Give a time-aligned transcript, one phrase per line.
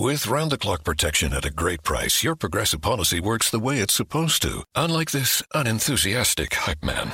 [0.00, 3.80] With round the clock protection at a great price, your Progressive policy works the way
[3.80, 7.12] it's supposed to, unlike this unenthusiastic hype man.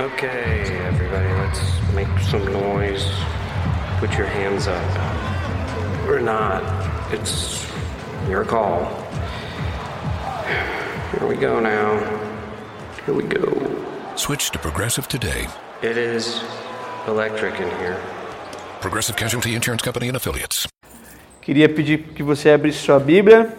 [0.00, 1.60] Okay, everybody, let's
[1.92, 3.04] make some noise.
[3.98, 6.08] Put your hands up.
[6.08, 6.62] Or not.
[7.12, 7.70] It's
[8.26, 8.86] your call.
[11.10, 11.98] Here we go now.
[13.04, 14.16] Here we go.
[14.16, 15.46] Switch to Progressive today.
[15.82, 16.42] It is
[17.06, 18.02] electric in here.
[18.80, 20.66] Progressive Casualty Insurance Company and Affiliates.
[21.42, 23.54] Queria pedir que você abrisse sua Bíblia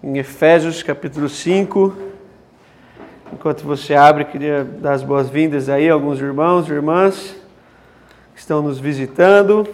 [0.00, 1.92] em Efésios capítulo 5.
[3.32, 7.34] Enquanto você abre, queria dar as boas-vindas aí a alguns irmãos e irmãs
[8.32, 9.66] que estão nos visitando.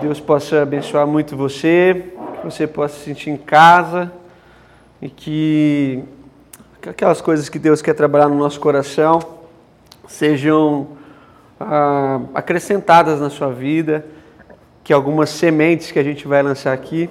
[0.00, 4.12] Deus possa abençoar muito você, que você possa se sentir em casa
[5.00, 6.04] e que
[6.86, 9.18] aquelas coisas que Deus quer trabalhar no nosso coração
[10.06, 11.01] sejam
[11.62, 14.04] ah, acrescentadas na sua vida,
[14.84, 17.08] que algumas sementes que a gente vai lançar aqui,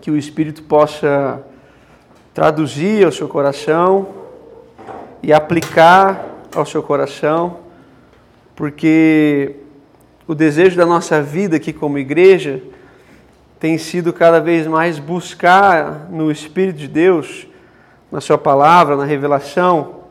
[0.00, 1.42] que o Espírito possa
[2.32, 4.08] traduzir ao seu coração
[5.22, 6.24] e aplicar
[6.54, 7.58] ao seu coração,
[8.54, 9.56] porque
[10.26, 12.62] o desejo da nossa vida aqui como igreja
[13.58, 17.46] tem sido cada vez mais buscar no Espírito de Deus,
[18.12, 20.02] na Sua palavra, na revelação,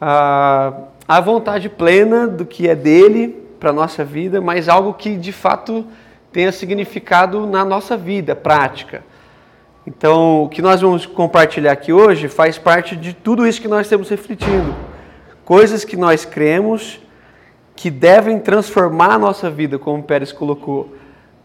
[0.00, 0.72] a,
[1.06, 5.32] a vontade plena do que é dele para a nossa vida, mas algo que de
[5.32, 5.86] fato
[6.32, 9.02] tenha significado na nossa vida prática.
[9.86, 13.86] Então, o que nós vamos compartilhar aqui hoje faz parte de tudo isso que nós
[13.86, 14.74] estamos refletindo.
[15.44, 17.00] Coisas que nós cremos
[17.74, 20.94] que devem transformar a nossa vida, como Pérez colocou.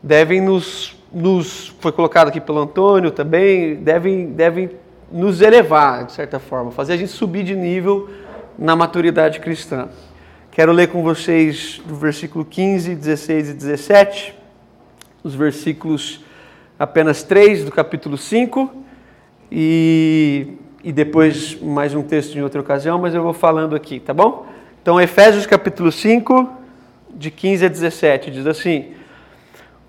[0.03, 4.69] Devem nos, nos foi colocado aqui pelo Antônio também, devem, devem
[5.11, 8.08] nos elevar, de certa forma, fazer a gente subir de nível
[8.58, 9.88] na maturidade cristã.
[10.52, 14.33] Quero ler com vocês do versículo 15, 16 e 17,
[15.23, 16.22] os versículos
[16.80, 18.73] apenas três do capítulo 5
[19.52, 24.13] e, e depois mais um texto em outra ocasião, mas eu vou falando aqui, tá
[24.13, 24.47] bom?
[24.81, 26.50] Então, Efésios capítulo 5,
[27.13, 28.94] de 15 a 17, diz assim: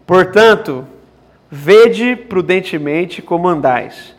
[0.06, 0.86] Portanto,
[1.50, 4.14] vede prudentemente como andais,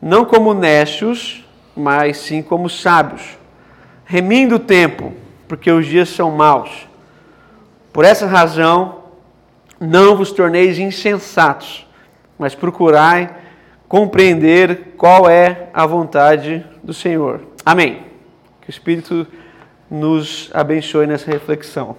[0.00, 1.44] não como necios,
[1.76, 3.39] mas sim como sábios,
[4.10, 5.12] remindo o tempo,
[5.46, 6.88] porque os dias são maus.
[7.92, 9.04] Por essa razão,
[9.78, 11.86] não vos torneis insensatos,
[12.36, 13.30] mas procurai
[13.86, 17.40] compreender qual é a vontade do Senhor.
[17.64, 18.02] Amém.
[18.60, 19.28] Que o Espírito
[19.88, 21.94] nos abençoe nessa reflexão.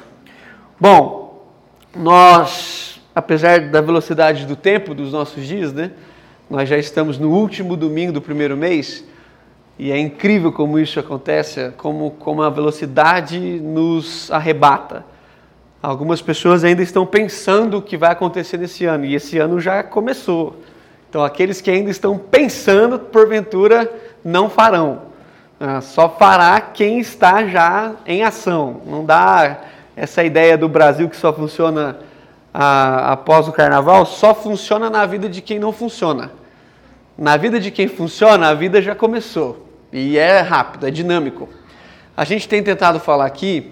[0.77, 1.49] Bom,
[1.95, 5.91] nós, apesar da velocidade do tempo dos nossos dias, né,
[6.49, 9.01] nós já estamos no último domingo do primeiro mês
[9.81, 15.03] e é incrível como isso acontece, como, como a velocidade nos arrebata.
[15.81, 19.81] Algumas pessoas ainda estão pensando o que vai acontecer nesse ano, e esse ano já
[19.81, 20.57] começou.
[21.09, 23.91] Então, aqueles que ainda estão pensando, porventura,
[24.23, 25.01] não farão.
[25.59, 28.81] Ah, só fará quem está já em ação.
[28.85, 29.61] Não dá
[29.95, 31.97] essa ideia do Brasil que só funciona
[32.53, 36.31] ah, após o carnaval, só funciona na vida de quem não funciona.
[37.17, 39.70] Na vida de quem funciona, a vida já começou.
[39.91, 41.49] E é rápido, é dinâmico.
[42.15, 43.71] A gente tem tentado falar aqui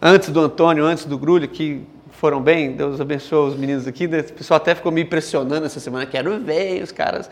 [0.00, 1.82] antes do Antônio, antes do Grulho, que
[2.12, 4.06] foram bem, Deus abençoe os meninos aqui.
[4.06, 4.20] Né?
[4.20, 7.30] O pessoal até ficou me impressionando essa semana, quero ver os caras.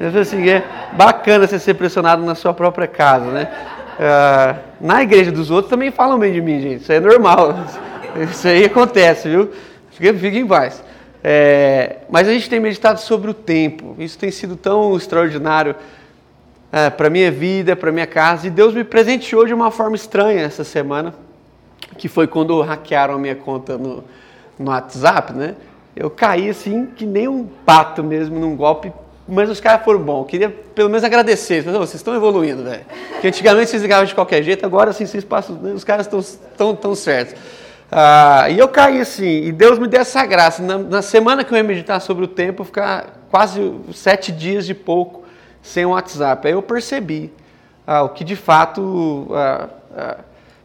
[0.00, 3.48] Eu assim, é bacana você ser pressionado na sua própria casa, né?
[3.94, 6.82] Uh, na igreja dos outros também falam bem de mim, gente.
[6.82, 7.54] Isso é normal.
[8.30, 9.50] Isso aí acontece, viu?
[9.90, 10.82] Fique, fique em paz.
[11.22, 13.94] É, mas a gente tem meditado sobre o tempo.
[13.98, 15.74] Isso tem sido tão extraordinário
[16.74, 18.48] é, para minha vida, para minha casa.
[18.48, 21.14] E Deus me presenteou de uma forma estranha essa semana
[21.96, 24.02] que foi quando hackearam a minha conta no,
[24.58, 25.54] no WhatsApp, né?
[25.94, 28.92] Eu caí assim que nem um pato mesmo num golpe,
[29.28, 30.18] mas os caras foram bons.
[30.18, 31.62] Eu queria pelo menos agradecer.
[31.62, 32.84] Vocês estão evoluindo, velho.
[33.12, 35.72] Porque antigamente vocês ligavam de qualquer jeito, agora assim vocês passam, né?
[35.72, 36.20] os caras estão
[36.56, 37.40] tão, tão certos.
[37.92, 40.60] Ah, e eu caí assim, e Deus me deu essa graça.
[40.60, 44.74] Na, na, semana que eu ia meditar sobre o tempo, ficar quase sete dias de
[44.74, 45.23] pouco
[45.64, 46.46] sem o WhatsApp.
[46.46, 47.32] Aí eu percebi
[47.86, 49.26] ah, o que de fato.
[49.32, 50.16] Ah, ah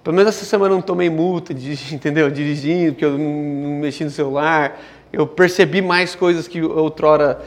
[0.03, 2.29] pelo menos essa semana eu não tomei multa, de, entendeu?
[2.29, 4.79] Dirigindo, porque eu não, não, mexi no celular.
[5.11, 7.41] Eu percebi mais coisas que outrora,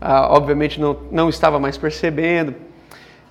[0.00, 2.54] ah, obviamente, não, não estava mais percebendo.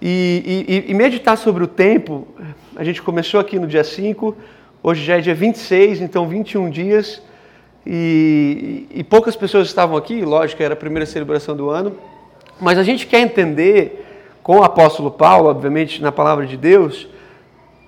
[0.02, 2.28] E, e, e, meditar sobre o tempo,
[2.76, 4.36] a gente começou aqui no dia 5,
[4.84, 7.22] hoje já é dia 26, então 21 dias.
[7.86, 11.96] E, e poucas pessoas estavam aqui, lógico, era a primeira celebração do ano.
[12.60, 14.06] Mas a gente quer entender,
[14.42, 17.08] com o apóstolo Paulo, obviamente, na palavra de Deus,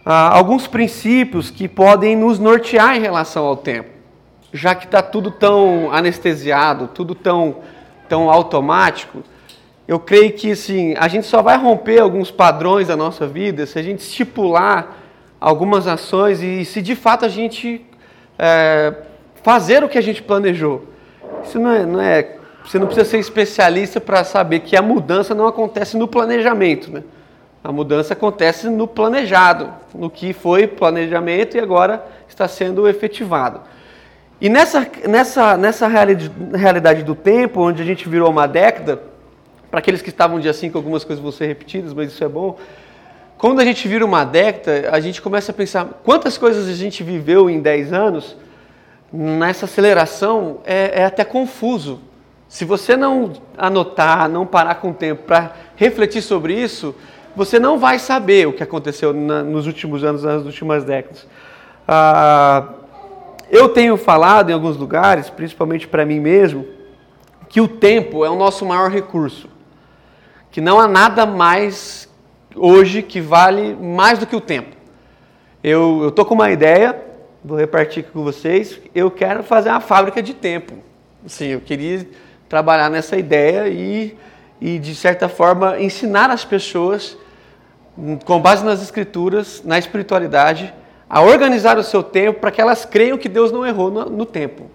[0.06, 3.90] ah, alguns princípios que podem nos nortear em relação ao tempo.
[4.54, 7.58] já que está tudo tão anestesiado, tudo tão,
[8.08, 9.22] tão automático,
[9.86, 13.78] eu creio que assim, a gente só vai romper alguns padrões da nossa vida se
[13.78, 14.98] a gente estipular
[15.40, 17.86] algumas ações e se de fato a gente
[18.40, 18.94] é,
[19.44, 20.86] fazer o que a gente planejou.
[21.44, 22.37] Isso não é, não é
[22.68, 27.02] você não precisa ser especialista para saber que a mudança não acontece no planejamento, né?
[27.64, 33.62] A mudança acontece no planejado, no que foi planejamento e agora está sendo efetivado.
[34.40, 39.02] E nessa, nessa, nessa realidade, do tempo, onde a gente virou uma década,
[39.72, 42.58] para aqueles que estavam dia 5, algumas coisas vão ser repetidas, mas isso é bom.
[43.38, 47.02] Quando a gente vira uma década, a gente começa a pensar quantas coisas a gente
[47.02, 48.36] viveu em 10 anos,
[49.12, 52.06] nessa aceleração é, é até confuso.
[52.48, 56.96] Se você não anotar, não parar com o tempo para refletir sobre isso,
[57.36, 61.28] você não vai saber o que aconteceu na, nos últimos anos, nas últimas décadas.
[61.88, 62.70] Ah,
[63.50, 66.66] eu tenho falado em alguns lugares, principalmente para mim mesmo,
[67.50, 69.50] que o tempo é o nosso maior recurso.
[70.52, 72.10] Que não há nada mais
[72.56, 74.76] hoje que vale mais do que o tempo.
[75.64, 77.00] Eu estou com uma ideia,
[77.44, 78.80] vou repartir com vocês.
[78.96, 80.76] Eu quero fazer uma fábrica de tempo.
[81.26, 82.08] Sim, eu queria
[82.50, 84.18] trabalhar nessa ideia e,
[84.60, 87.18] e, de certa forma, ensinar as pessoas,
[88.26, 90.74] com base nas escrituras, na espiritualidade,
[91.10, 94.26] a organizar o seu tempo para que elas creiam que Deus não errou no, no
[94.26, 94.70] tempo.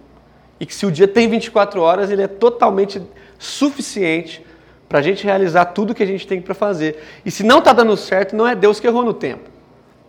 [0.58, 3.02] E que se o dia tem 24 horas, ele é totalmente
[3.38, 4.44] suficiente
[4.88, 7.02] para a gente realizar tudo que a gente tem para fazer.
[7.24, 9.50] E se não está dando certo, não é Deus que errou no tempo.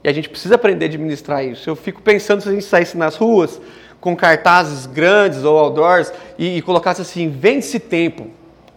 [0.04, 1.69] E a gente precisa aprender a administrar isso.
[1.69, 3.62] Eu fico pensando se a gente saísse nas ruas
[4.03, 8.27] com cartazes grandes ou outdoors e, e colocasse assim: vende-se tempo,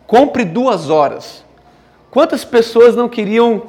[0.07, 1.45] compre duas horas.
[2.13, 3.65] Quantas pessoas não queriam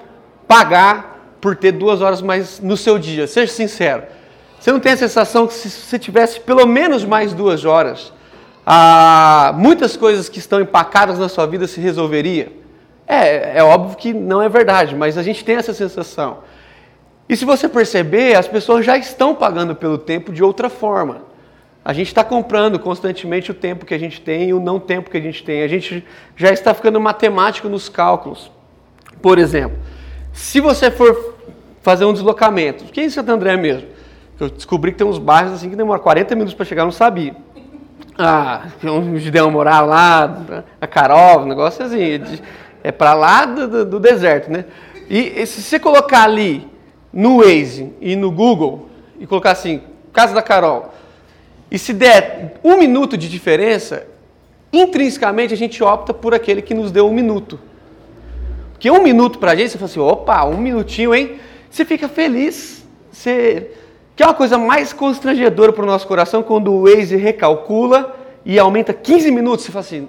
[0.48, 3.26] pagar por ter duas horas mais no seu dia?
[3.26, 4.04] Seja sincero.
[4.60, 8.14] Você não tem a sensação que se você tivesse pelo menos mais duas horas,
[8.64, 12.52] ah, muitas coisas que estão empacadas na sua vida se resolveria?
[13.08, 16.38] É, é óbvio que não é verdade, mas a gente tem essa sensação.
[17.28, 21.27] E se você perceber, as pessoas já estão pagando pelo tempo de outra forma.
[21.88, 25.10] A gente está comprando constantemente o tempo que a gente tem e o não tempo
[25.10, 25.64] que a gente tem.
[25.64, 26.06] A gente
[26.36, 28.52] já está ficando matemático nos cálculos.
[29.22, 29.78] Por exemplo,
[30.34, 31.36] se você for
[31.82, 33.88] fazer um deslocamento, que é Santo André mesmo,
[34.38, 37.34] eu descobri que tem uns bairros assim que demora 40 minutos para chegar, não sabia.
[38.18, 42.22] Ah, um Gideão morar lá, a Carol, um negócio assim,
[42.84, 44.66] é para lá do, do, do, deserto, né?
[45.10, 46.68] E, e se você colocar ali
[47.14, 48.90] no Waze e no Google
[49.22, 49.82] e colocar assim,
[50.12, 50.92] Casa da Carol,
[51.70, 54.08] e se der um minuto de diferença,
[54.72, 57.60] intrinsecamente a gente opta por aquele que nos deu um minuto.
[58.72, 61.40] Porque um minuto para a gente, você fala assim, opa, um minutinho, hein?
[61.70, 62.86] Você fica feliz.
[63.12, 63.72] Você...
[64.16, 68.16] Que é uma coisa mais constrangedora para o nosso coração quando o Waze recalcula
[68.46, 69.66] e aumenta 15 minutos.
[69.66, 70.08] Você fala assim,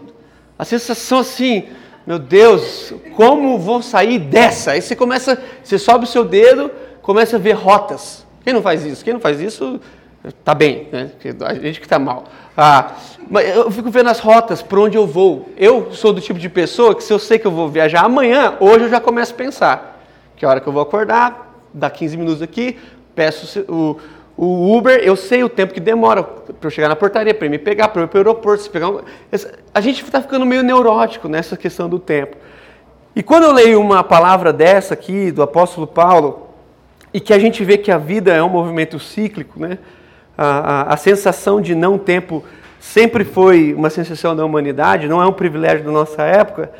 [0.59, 1.65] a sensação assim,
[2.07, 4.73] meu Deus, como vou sair dessa?
[4.73, 6.71] Aí você começa, você sobe o seu dedo,
[7.03, 8.27] começa a ver rotas.
[8.45, 9.05] Quem não faz isso?
[9.05, 9.81] Quem não faz isso
[10.45, 11.11] Tá bem, né?
[11.47, 12.25] A gente que está mal.
[12.57, 12.93] Ah,
[13.31, 15.49] mas eu fico vendo as rotas por onde eu vou.
[15.57, 18.57] Eu sou do tipo de pessoa que se eu sei que eu vou viajar amanhã,
[18.59, 20.03] hoje eu já começo a pensar.
[20.37, 22.79] Que hora que eu vou acordar, dá 15 minutos aqui,
[23.15, 23.97] peço o,
[24.37, 27.59] o Uber, eu sei o tempo que demora para eu chegar na portaria, para me
[27.59, 28.65] pegar, para eu ir para o aeroporto.
[28.65, 29.01] Se pegar um...
[29.73, 32.37] A gente está ficando meio neurótico nessa questão do tempo.
[33.15, 36.49] E quando eu leio uma palavra dessa aqui, do apóstolo Paulo,
[37.13, 39.79] e que a gente vê que a vida é um movimento cíclico, né?
[40.39, 42.45] A, a, a sensação de não tempo
[42.79, 46.71] sempre foi uma sensação da humanidade, não é um privilégio da nossa época,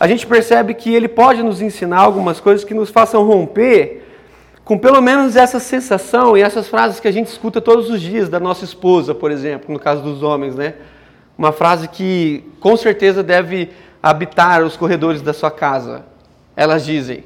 [0.00, 4.02] a gente percebe que ele pode nos ensinar algumas coisas que nos façam romper
[4.64, 8.28] com pelo menos essa sensação e essas frases que a gente escuta todos os dias
[8.28, 10.74] da nossa esposa, por exemplo, no caso dos homens, né?
[11.36, 13.70] Uma frase que com certeza deve
[14.02, 16.04] habitar os corredores da sua casa.
[16.56, 17.24] Elas dizem: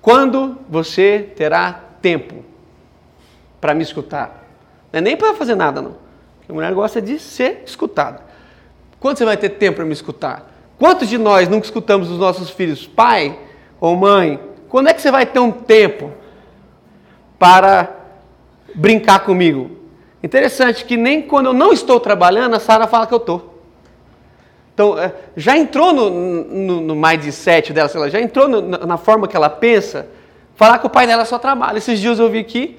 [0.00, 2.44] Quando você terá tempo
[3.60, 4.45] para me escutar?
[4.92, 5.96] Não é nem para fazer nada, não.
[6.48, 8.20] A mulher gosta de ser escutada.
[9.00, 10.52] Quando você vai ter tempo para me escutar?
[10.78, 13.38] Quantos de nós nunca escutamos os nossos filhos, pai
[13.80, 14.40] ou mãe?
[14.68, 16.12] Quando é que você vai ter um tempo
[17.38, 17.94] para
[18.74, 19.70] brincar comigo?
[20.22, 23.54] Interessante que nem quando eu não estou trabalhando, a Sara fala que eu estou.
[24.74, 28.98] Então, é, já entrou no, no, no mindset dela, sei lá, já entrou no, na
[28.98, 30.06] forma que ela pensa,
[30.54, 31.78] falar que o pai dela só trabalha.
[31.78, 32.78] Esses dias eu vi aqui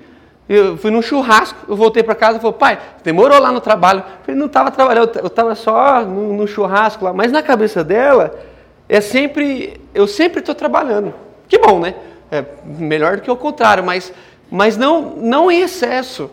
[0.49, 4.03] eu fui num churrasco, eu voltei para casa e falei, pai, demorou lá no trabalho.
[4.23, 7.11] Falei, não estava trabalhando, eu estava só no, no, churrasco lá.
[7.11, 8.33] Mas na cabeça dela,
[8.87, 11.13] é sempre, eu sempre estou trabalhando.
[11.49, 11.95] Que bom, né?
[12.31, 14.13] É melhor do que o contrário, mas,
[14.49, 16.29] mas não, não em excesso.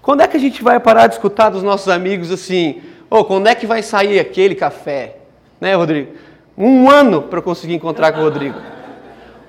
[0.00, 2.80] Quando é que a gente vai parar de escutar dos nossos amigos assim,
[3.10, 5.16] ou oh, quando é que vai sair aquele café?
[5.60, 6.12] Né, Rodrigo?
[6.56, 8.75] Um ano para eu conseguir encontrar com o Rodrigo.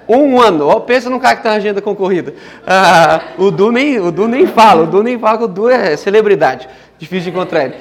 [0.07, 0.69] Um ano.
[0.69, 2.33] Oh, pensa num cara que está na agenda concorrida.
[2.65, 4.83] Ah, o, du nem, o Du nem fala.
[4.83, 6.69] O Du nem fala que o Du é celebridade.
[6.97, 7.75] Difícil de encontrar ele.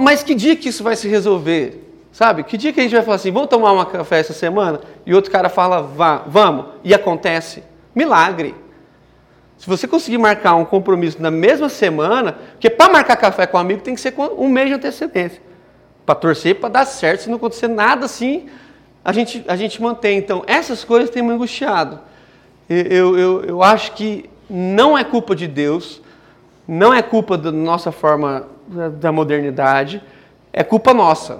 [0.00, 1.82] Mas que dia que isso vai se resolver?
[2.12, 2.44] Sabe?
[2.44, 4.80] Que dia que a gente vai falar assim, vamos tomar um café essa semana?
[5.04, 6.66] E outro cara fala, Vá, vamos.
[6.82, 7.62] E acontece.
[7.94, 8.54] Milagre.
[9.58, 13.60] Se você conseguir marcar um compromisso na mesma semana, porque para marcar café com um
[13.60, 15.42] amigo tem que ser um mês de antecedência.
[16.04, 18.46] Para torcer, para dar certo, se não acontecer nada assim,
[19.06, 20.18] a gente, a gente mantém.
[20.18, 22.00] Então, essas coisas têm me angustiado.
[22.68, 26.02] Eu, eu, eu acho que não é culpa de Deus,
[26.66, 28.48] não é culpa da nossa forma
[28.98, 30.02] da modernidade,
[30.52, 31.38] é culpa nossa,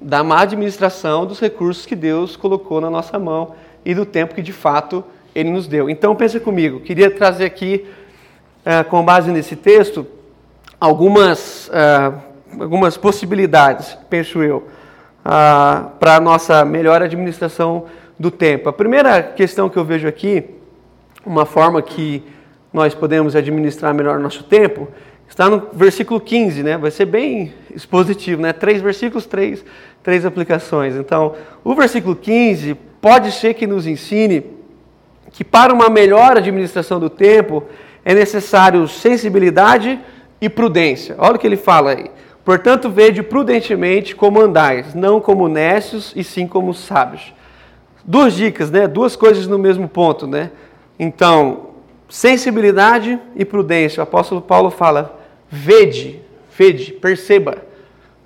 [0.00, 4.42] da má administração dos recursos que Deus colocou na nossa mão e do tempo que
[4.42, 5.90] de fato Ele nos deu.
[5.90, 7.84] Então pensa comigo, queria trazer aqui,
[8.64, 10.06] uh, com base nesse texto,
[10.80, 14.68] algumas, uh, algumas possibilidades, penso eu,
[15.28, 17.84] uh, para a nossa melhor administração
[18.18, 18.68] do tempo.
[18.68, 20.44] A primeira questão que eu vejo aqui,
[21.24, 22.24] uma forma que
[22.72, 24.88] nós podemos administrar melhor nosso tempo,
[25.28, 26.78] está no versículo 15, né?
[26.78, 28.52] Vai ser bem expositivo, né?
[28.52, 29.62] Três versículos, três,
[30.02, 30.96] três aplicações.
[30.96, 34.44] Então, o versículo 15 pode ser que nos ensine
[35.30, 37.64] que para uma melhor administração do tempo
[38.04, 40.00] é necessário sensibilidade
[40.40, 41.14] e prudência.
[41.18, 42.10] Olha o que ele fala aí.
[42.48, 47.34] Portanto, vede prudentemente como andais, não como necios e sim como sábios.
[48.02, 48.88] Duas dicas, né?
[48.88, 50.50] Duas coisas no mesmo ponto, né?
[50.98, 51.72] Então,
[52.08, 54.00] sensibilidade e prudência.
[54.00, 56.22] O apóstolo Paulo fala: vede,
[56.56, 57.58] vede, perceba,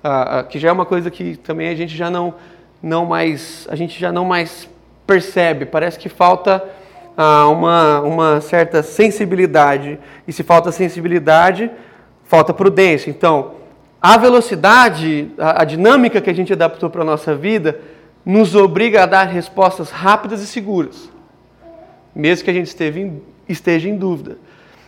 [0.01, 2.33] ah, ah, que já é uma coisa que também a gente já não,
[2.81, 4.69] não mais, a gente já não mais
[5.05, 5.65] percebe.
[5.65, 6.63] Parece que falta
[7.17, 9.99] ah, uma, uma certa sensibilidade.
[10.25, 11.69] E se falta sensibilidade,
[12.23, 13.09] falta prudência.
[13.09, 13.61] Então,
[14.05, 17.79] a velocidade, a, a dinâmica que a gente adaptou para a nossa vida,
[18.25, 21.09] nos obriga a dar respostas rápidas e seguras,
[22.13, 24.37] mesmo que a gente esteja em, esteja em dúvida.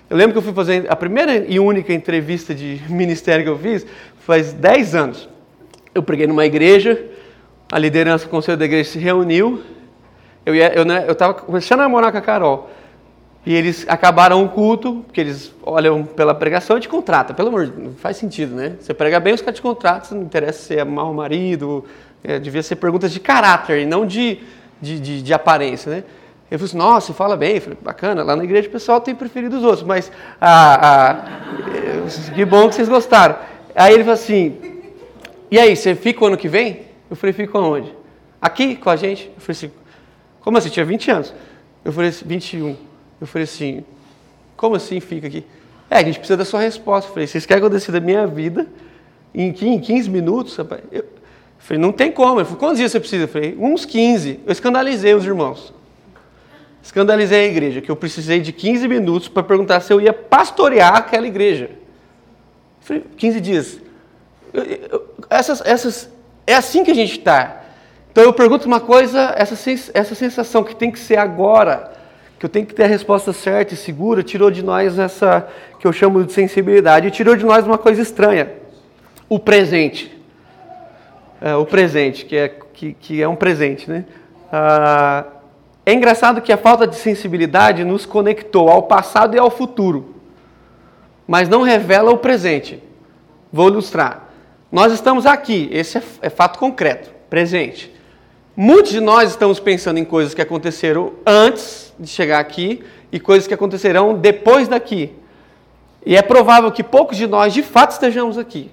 [0.10, 3.58] Eu lembro que eu fui fazer a primeira e única entrevista de ministério que eu
[3.58, 3.86] fiz
[4.20, 5.30] faz 10 anos.
[5.94, 7.02] Eu preguei numa igreja,
[7.72, 9.62] a liderança, o conselho da igreja se reuniu.
[10.46, 10.54] Eu
[11.14, 12.70] estava eu, eu começando a namorar com a Carol.
[13.46, 17.36] E eles acabaram o culto, porque eles olham pela pregação e te contratam.
[17.36, 18.76] Pelo amor de Deus, faz sentido, né?
[18.80, 21.86] Você prega bem, os caras te contratam, não interessa se é mau marido,
[22.24, 24.40] é, devia ser perguntas de caráter e não de,
[24.82, 26.04] de, de, de aparência, né?
[26.50, 27.56] Ele falou assim, nossa, fala bem.
[27.56, 30.12] Eu falei, bacana, lá na igreja o pessoal tem preferido os outros, mas
[30.42, 33.36] ah, ah, que bom que vocês gostaram.
[33.76, 34.76] Aí ele falou assim,
[35.50, 36.82] e aí, você fica o ano que vem?
[37.10, 37.94] Eu falei, fico aonde?
[38.42, 39.32] Aqui com a gente?
[39.36, 39.72] Eu falei assim,
[40.42, 40.70] como assim?
[40.70, 41.34] Tinha 20 anos.
[41.84, 42.76] Eu falei assim, 21.
[43.20, 43.84] Eu falei assim,
[44.56, 45.46] como assim fica aqui?
[45.90, 47.10] É, a gente precisa da sua resposta.
[47.10, 48.68] Eu falei, vocês querem que eu decida a minha vida
[49.34, 50.56] em 15 minutos?
[50.56, 50.82] Rapaz?
[50.92, 51.06] Eu
[51.60, 52.40] falei, não tem como.
[52.40, 53.24] Ele falou, quantos dias você precisa?
[53.24, 54.42] Eu falei, uns 15.
[54.46, 55.74] Eu escandalizei os irmãos
[56.86, 60.96] escandalizei a igreja, que eu precisei de 15 minutos para perguntar se eu ia pastorear
[60.96, 61.72] aquela igreja.
[62.80, 63.80] Falei, 15 dias.
[65.28, 66.10] Essas, essas,
[66.46, 67.64] é assim que a gente está.
[68.12, 69.56] Então eu pergunto uma coisa, essa,
[69.96, 71.92] essa sensação que tem que ser agora,
[72.38, 75.48] que eu tenho que ter a resposta certa e segura, tirou de nós essa
[75.80, 78.52] que eu chamo de sensibilidade, e tirou de nós uma coisa estranha,
[79.30, 80.12] o presente.
[81.42, 84.06] É, o presente, que é, que, que é um presente, né?
[84.52, 85.26] Ah,
[85.86, 90.16] é engraçado que a falta de sensibilidade nos conectou ao passado e ao futuro,
[91.28, 92.82] mas não revela o presente.
[93.52, 94.30] Vou ilustrar.
[94.72, 97.95] Nós estamos aqui, esse é, é fato concreto, presente.
[98.58, 102.82] Muitos de nós estamos pensando em coisas que aconteceram antes de chegar aqui
[103.12, 105.14] e coisas que acontecerão depois daqui.
[106.06, 108.72] E é provável que poucos de nós de fato estejamos aqui.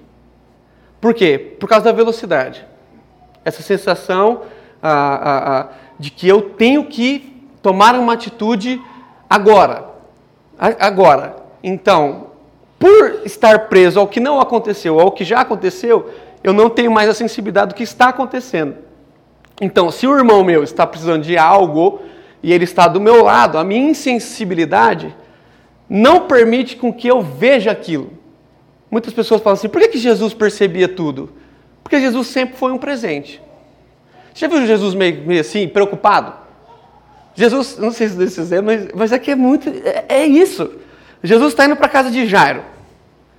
[1.01, 1.57] Por quê?
[1.59, 2.65] Por causa da velocidade.
[3.43, 4.43] Essa sensação.
[4.81, 8.81] Ah, ah, de que eu tenho que tomar uma atitude
[9.29, 9.85] agora.
[10.57, 11.35] Agora.
[11.61, 12.27] Então,
[12.79, 16.09] por estar preso ao que não aconteceu, ao que já aconteceu,
[16.41, 18.82] eu não tenho mais a sensibilidade do que está acontecendo.
[19.63, 22.01] Então, se o irmão meu está precisando de algo
[22.41, 25.15] e ele está do meu lado, a minha insensibilidade
[25.89, 28.11] não permite com que eu veja aquilo.
[28.91, 31.31] Muitas pessoas falam assim: por que, que Jesus percebia tudo?
[31.81, 33.41] Porque Jesus sempre foi um presente.
[34.33, 36.33] Você já viu Jesus meio, meio assim, preocupado?
[37.33, 39.69] Jesus, não sei se desse exemplo, mas, mas aqui é muito.
[39.69, 40.73] É, é isso.
[41.23, 42.63] Jesus está indo para a casa de Jairo.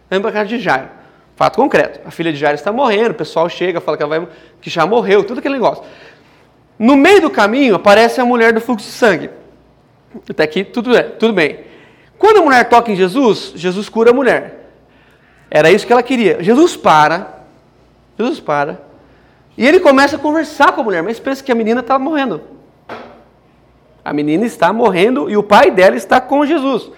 [0.04, 0.88] Está indo para a casa de Jairo.
[1.36, 2.00] Fato concreto.
[2.06, 4.28] A filha de Jairo está morrendo, o pessoal chega, fala que, ela vai,
[4.60, 5.84] que já morreu, tudo aquele negócio.
[6.78, 9.30] No meio do caminho aparece a mulher do fluxo de sangue.
[10.28, 11.60] Até aqui tudo, é, tudo bem.
[12.18, 14.70] Quando a mulher toca em Jesus, Jesus cura a mulher.
[15.50, 16.42] Era isso que ela queria.
[16.42, 17.44] Jesus para,
[18.18, 18.80] Jesus para,
[19.56, 22.40] e ele começa a conversar com a mulher, mas pensa que a menina está morrendo.
[24.04, 26.90] A menina está morrendo e o pai dela está com Jesus.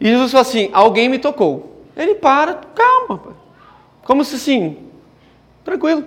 [0.00, 1.84] E Jesus fala assim: Alguém me tocou.
[1.96, 3.34] Ele para, calma,
[4.04, 4.76] como se assim,
[5.64, 6.04] tranquilo.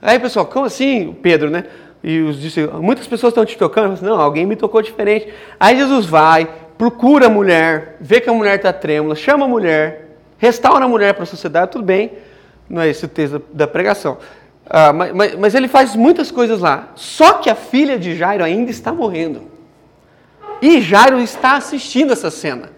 [0.00, 1.64] Aí, pessoal, como assim, Pedro, né?
[2.02, 3.94] E os discípulos, muitas pessoas estão te tocando.
[3.94, 5.32] Assim, não, alguém me tocou diferente.
[5.58, 10.16] Aí Jesus vai, procura a mulher, vê que a mulher está trêmula, chama a mulher,
[10.38, 12.12] restaura a mulher para a sociedade, tudo bem.
[12.68, 14.18] Não é esse o texto da pregação.
[14.68, 16.90] Ah, mas, mas, mas ele faz muitas coisas lá.
[16.94, 19.42] Só que a filha de Jairo ainda está morrendo.
[20.60, 22.70] E Jairo está assistindo essa cena.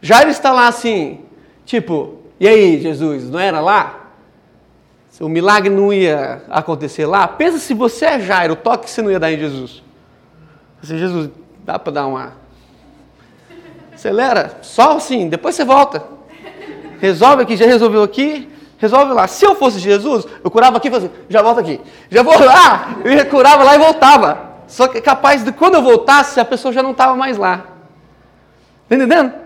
[0.00, 1.20] Jairo está lá assim,
[1.64, 4.01] tipo, e aí, Jesus, não era lá?
[5.20, 7.28] O milagre não ia acontecer lá?
[7.28, 9.82] Pensa se você é Jairo, o toque que você não ia dar em Jesus.
[10.82, 11.30] Assim, Jesus,
[11.64, 12.32] dá para dar uma.
[13.94, 16.02] Acelera, só assim, depois você volta.
[16.98, 19.28] Resolve aqui, já resolveu aqui, resolve lá.
[19.28, 21.80] Se eu fosse Jesus, eu curava aqui e assim, já volta aqui.
[22.10, 24.52] Já vou lá, eu curava lá e voltava.
[24.66, 27.58] Só que é capaz de quando eu voltasse, a pessoa já não estava mais lá.
[28.88, 29.41] Tá entendendo?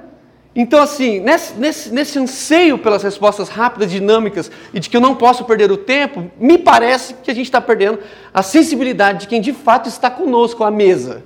[0.59, 5.15] Então, assim, nesse, nesse, nesse anseio pelas respostas rápidas, dinâmicas e de que eu não
[5.15, 7.99] posso perder o tempo, me parece que a gente está perdendo
[8.33, 11.23] a sensibilidade de quem de fato está conosco à mesa.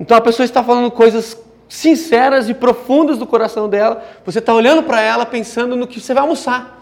[0.00, 1.36] Então, a pessoa está falando coisas
[1.68, 6.14] sinceras e profundas do coração dela, você está olhando para ela pensando no que você
[6.14, 6.80] vai almoçar.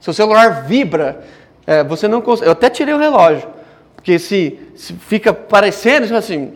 [0.00, 1.24] Seu celular vibra,
[1.64, 2.48] é, você não consegue.
[2.48, 3.48] Eu até tirei o relógio,
[3.94, 6.52] porque se, se fica parecendo assim,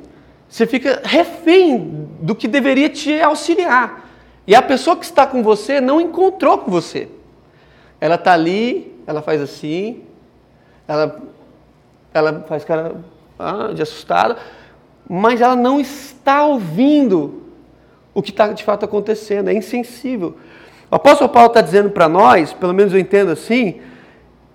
[0.54, 4.08] você fica refém do que deveria te auxiliar.
[4.46, 7.08] E a pessoa que está com você não encontrou com você.
[8.00, 10.04] Ela está ali, ela faz assim,
[10.87, 11.20] ela,
[12.12, 12.94] ela faz cara
[13.37, 14.37] ah, de assustada,
[15.11, 17.42] mas ela não está ouvindo
[18.14, 20.37] o que está de fato acontecendo, é insensível.
[20.88, 23.80] O apóstolo Paulo está dizendo para nós, pelo menos eu entendo assim,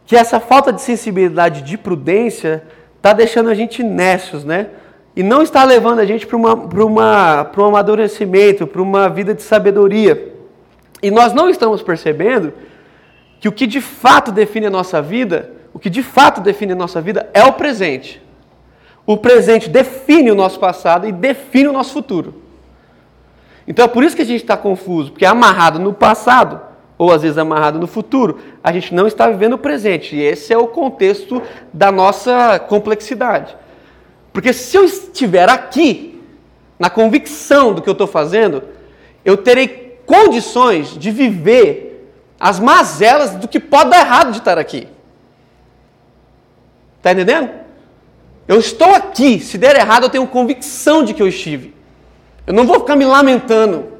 [0.06, 2.64] que essa falta de sensibilidade, de prudência,
[2.96, 4.68] está deixando a gente nécios, né?
[5.16, 9.42] E não está levando a gente para uma, uma, um amadurecimento, para uma vida de
[9.42, 10.34] sabedoria.
[11.02, 12.54] E nós não estamos percebendo
[13.40, 16.76] que o que de fato define a nossa vida, o que de fato define a
[16.76, 18.22] nossa vida é o presente.
[19.06, 22.36] O presente define o nosso passado e define o nosso futuro.
[23.68, 26.60] Então é por isso que a gente está confuso, porque amarrado no passado,
[26.98, 30.16] ou às vezes amarrado no futuro, a gente não está vivendo o presente.
[30.16, 31.42] E esse é o contexto
[31.74, 33.56] da nossa complexidade.
[34.40, 36.24] Porque se eu estiver aqui,
[36.80, 38.64] na convicção do que eu estou fazendo,
[39.26, 44.88] eu terei condições de viver as mazelas do que pode dar errado de estar aqui.
[47.00, 47.50] Está entendendo?
[48.48, 51.76] Eu estou aqui, se der errado, eu tenho convicção de que eu estive.
[52.48, 53.92] Eu não vou ficar me lamentando.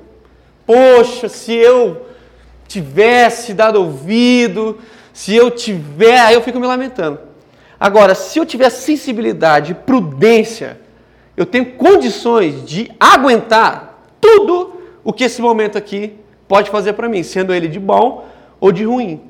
[0.66, 2.08] Poxa, se eu
[2.66, 4.80] tivesse dado ouvido,
[5.12, 7.28] se eu tiver, aí eu fico me lamentando.
[7.80, 10.80] Agora, se eu tiver sensibilidade, prudência,
[11.38, 17.24] eu tenho condições de aguentar tudo o que esse momento aqui pode fazer para mim,
[17.24, 18.28] sendo ele de bom
[18.60, 19.22] ou de ruim.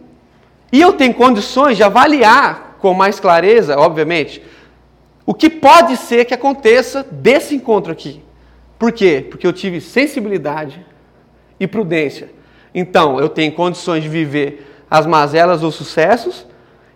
[0.72, 4.42] E eu tenho condições de avaliar com mais clareza, obviamente,
[5.26, 8.24] o que pode ser que aconteça desse encontro aqui.
[8.80, 9.26] Por quê?
[9.30, 10.84] Porque eu tive sensibilidade
[11.60, 12.32] e prudência.
[12.74, 16.48] Então, eu tenho condições de viver as mazelas ou sucessos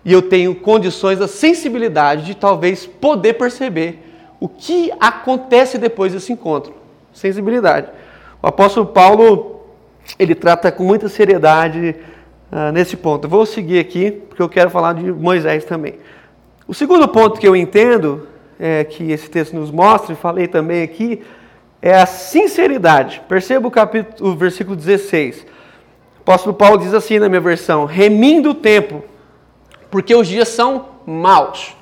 [0.06, 4.00] e eu tenho condições, a sensibilidade de talvez poder perceber
[4.40, 6.74] o que acontece depois desse encontro.
[7.14, 7.88] Sensibilidade.
[8.42, 9.62] O apóstolo Paulo,
[10.20, 11.96] ele trata com muita seriedade
[12.52, 13.26] uh, nesse ponto.
[13.26, 15.96] Eu vou seguir aqui, porque eu quero falar de Moisés também.
[16.68, 18.28] O segundo ponto que eu entendo,
[18.60, 21.22] é, que esse texto nos mostra, e falei também aqui,
[21.82, 23.22] é a sinceridade.
[23.30, 25.46] Perceba o, capítulo, o versículo 16.
[26.18, 29.04] O apóstolo Paulo diz assim na minha versão: remindo o tempo
[29.94, 31.76] porque os dias são maus.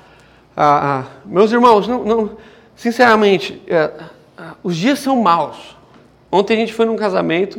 [0.54, 2.30] Ah, ah, meus irmãos, não, não,
[2.76, 3.90] sinceramente, é,
[4.36, 5.74] ah, os dias são maus.
[6.30, 7.58] Ontem a gente foi num casamento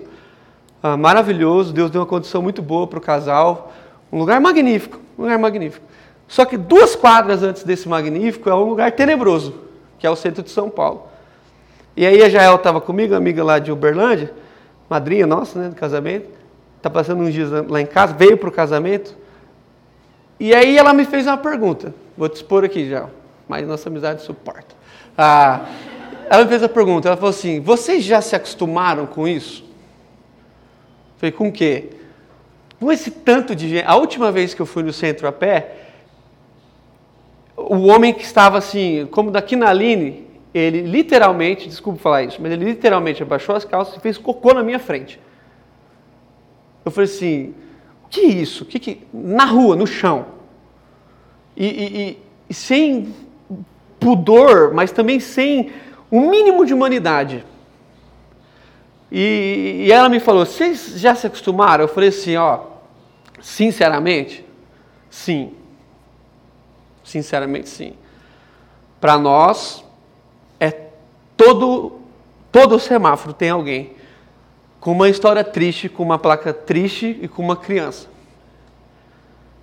[0.84, 3.74] ah, maravilhoso, Deus deu uma condição muito boa para o casal,
[4.12, 5.84] um lugar magnífico, um lugar magnífico.
[6.28, 9.56] Só que duas quadras antes desse magnífico é um lugar tenebroso,
[9.98, 11.08] que é o centro de São Paulo.
[11.98, 14.32] E aí a Jael estava comigo, amiga lá de Uberlândia,
[14.88, 16.30] madrinha nossa, né, do casamento,
[16.78, 19.23] está passando uns dias lá em casa, veio para o casamento,
[20.40, 21.94] e aí ela me fez uma pergunta.
[22.18, 23.10] Vou te expor aqui já,
[23.48, 24.76] mas nossa amizade suporta.
[25.18, 25.66] Ah,
[26.30, 29.64] ela me fez a pergunta, ela falou assim, vocês já se acostumaram com isso?
[31.18, 31.90] Falei, com o quê?
[32.80, 33.86] Com esse tanto de gente.
[33.86, 35.78] A última vez que eu fui no centro a pé,
[37.56, 42.52] o homem que estava assim, como daqui na Line, ele literalmente, desculpa falar isso, mas
[42.52, 45.20] ele literalmente abaixou as calças e fez cocô na minha frente.
[46.84, 47.54] Eu falei assim,
[48.14, 48.64] que isso?
[48.64, 49.08] Que que...
[49.12, 50.28] Na rua, no chão.
[51.58, 53.14] E, e, e sem
[54.00, 55.72] pudor, mas também sem
[56.12, 57.44] o um mínimo de humanidade.
[59.12, 61.86] E, e, ela me falou: vocês já se acostumaram?
[61.86, 62.60] Eu falei assim: ó,
[63.42, 64.46] sinceramente,
[65.10, 65.54] sim.
[67.04, 67.94] Sinceramente, sim.
[69.02, 69.84] Para nós,
[70.60, 70.70] é
[71.36, 72.00] todo,
[72.52, 74.03] todo semáforo tem alguém
[74.84, 78.10] com uma história triste, com uma placa triste e com uma criança.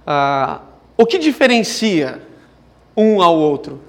[0.06, 0.62] Ah,
[0.96, 2.22] o que diferencia
[2.96, 3.82] um ao outro?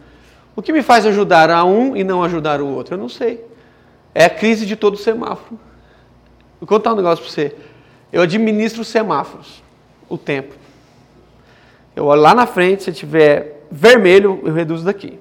[0.58, 2.96] O que me faz ajudar a um e não ajudar o outro?
[2.96, 3.46] Eu não sei.
[4.14, 5.58] É a crise de todo semáforo.
[6.60, 7.56] Vou contar um negócio para você.
[8.12, 9.64] Eu administro semáforos,
[10.10, 10.54] o tempo.
[11.96, 15.18] Eu olho lá na frente, se tiver vermelho, eu reduzo daqui.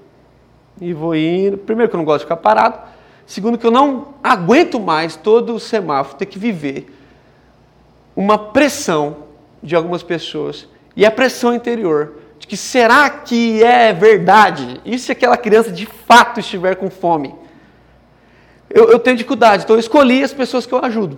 [0.80, 1.56] E vou indo.
[1.56, 2.89] Primeiro que eu não gosto de ficar parado.
[3.30, 6.92] Segundo que eu não aguento mais todo o semáforo ter que viver
[8.16, 9.18] uma pressão
[9.62, 10.66] de algumas pessoas
[10.96, 14.80] e a pressão interior de que será que é verdade?
[14.84, 17.32] E se aquela criança de fato estiver com fome?
[18.68, 21.16] Eu, eu tenho dificuldade, então eu escolhi as pessoas que eu ajudo.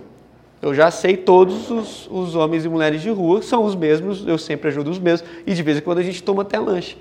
[0.61, 4.37] Eu já sei todos os, os, homens e mulheres de rua, são os mesmos, eu
[4.37, 6.95] sempre ajudo os mesmos, e de vez em quando a gente toma até lanche.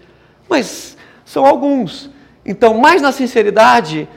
[0.49, 2.09] Mas são alguns.
[2.47, 4.09] Então, mais na sinceridade,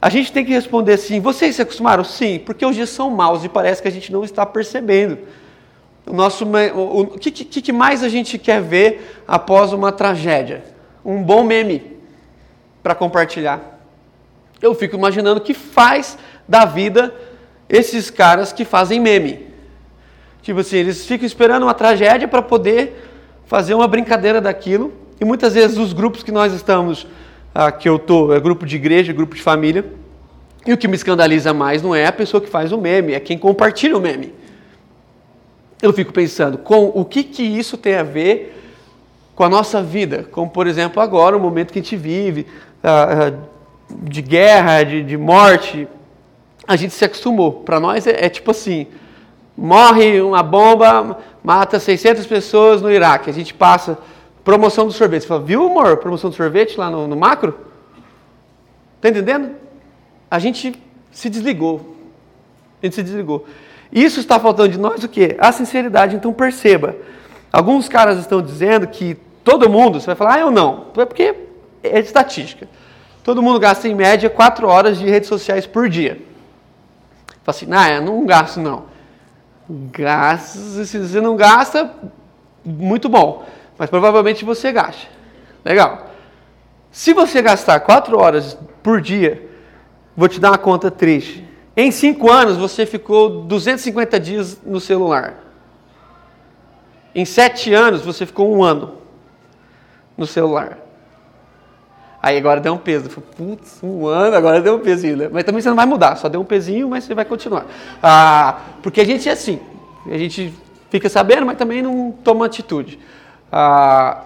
[0.00, 2.04] a gente tem que responder assim: vocês se acostumaram?
[2.04, 5.18] Sim, porque os dias são maus e parece que a gente não está percebendo.
[6.06, 10.62] O nosso, o, o que, que, que mais a gente quer ver após uma tragédia?
[11.04, 11.96] Um bom meme
[12.82, 13.80] para compartilhar.
[14.62, 17.12] Eu fico imaginando o que faz da vida
[17.68, 19.46] esses caras que fazem meme.
[20.42, 23.04] Tipo assim, eles ficam esperando uma tragédia para poder
[23.46, 24.92] fazer uma brincadeira daquilo.
[25.20, 27.06] E muitas vezes os grupos que nós estamos,
[27.56, 29.84] ah, que eu tô, é grupo de igreja, grupo de família.
[30.66, 33.20] E o que me escandaliza mais não é a pessoa que faz o meme, é
[33.20, 34.32] quem compartilha o meme
[35.80, 38.54] eu fico pensando com o que, que isso tem a ver
[39.34, 42.46] com a nossa vida, como por exemplo agora, o momento que a gente vive,
[43.90, 45.86] de guerra, de, de morte,
[46.66, 47.52] a gente se acostumou.
[47.52, 48.86] Para nós é, é, tipo assim,
[49.56, 53.98] morre uma bomba, mata 600 pessoas no Iraque, a gente passa
[54.46, 55.22] promoção do sorvete.
[55.22, 57.58] Você fala, viu amor, promoção do sorvete lá no, no macro?
[59.00, 59.56] Tá entendendo?
[60.30, 60.80] A gente
[61.10, 61.96] se desligou.
[62.80, 63.44] A gente se desligou.
[63.90, 65.36] Isso está faltando de nós o quê?
[65.40, 66.14] A sinceridade.
[66.14, 66.94] Então perceba.
[67.52, 70.86] Alguns caras estão dizendo que todo mundo, você vai falar, ah, eu não.
[70.96, 71.34] É porque
[71.82, 72.68] é de estatística.
[73.24, 76.22] Todo mundo gasta em média 4 horas de redes sociais por dia.
[77.42, 78.84] Fala assim, ah, eu não gasto não.
[79.68, 81.90] Gasta, se você não gasta,
[82.64, 83.44] muito bom.
[83.78, 85.08] Mas provavelmente você gasta.
[85.64, 86.10] Legal.
[86.90, 89.48] Se você gastar 4 horas por dia,
[90.16, 91.46] vou te dar uma conta triste.
[91.76, 95.34] Em cinco anos você ficou 250 dias no celular.
[97.14, 98.94] Em sete anos você ficou um ano
[100.16, 100.78] no celular.
[102.22, 103.08] Aí agora deu um peso.
[103.10, 105.28] Putz, um ano, agora deu um pezinho, né?
[105.30, 107.66] Mas também você não vai mudar, só deu um pezinho, mas você vai continuar.
[108.02, 109.60] Ah, porque a gente é assim,
[110.10, 110.52] a gente
[110.90, 112.98] fica sabendo, mas também não toma atitude.
[113.50, 114.24] Ah,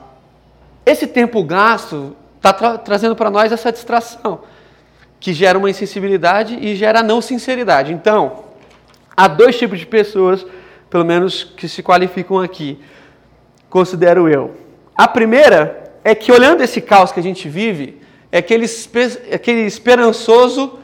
[0.84, 4.40] esse tempo gasto está tra trazendo para nós essa distração
[5.20, 7.92] que gera uma insensibilidade e gera não sinceridade.
[7.92, 8.44] Então,
[9.14, 10.44] há dois tipos de pessoas,
[10.88, 12.80] pelo menos, que se qualificam aqui,
[13.68, 14.56] considero eu.
[14.96, 18.00] A primeira é que, olhando esse caos que a gente vive,
[18.32, 18.66] é aquele,
[19.32, 20.78] aquele esperançoso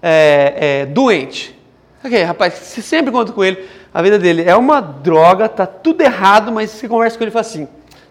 [0.00, 1.58] é, é, doente.
[2.04, 6.02] Ok, rapaz, você sempre conta com ele, a vida dele é uma droga, tá tudo
[6.02, 7.68] errado, mas você conversa com ele e fala assim: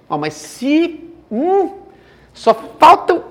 [0.10, 1.04] oh, mas se.
[1.32, 1.72] Hum,
[2.34, 3.22] só falta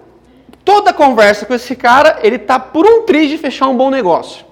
[0.65, 4.45] toda conversa com esse cara, ele tá por um triz de fechar um bom negócio.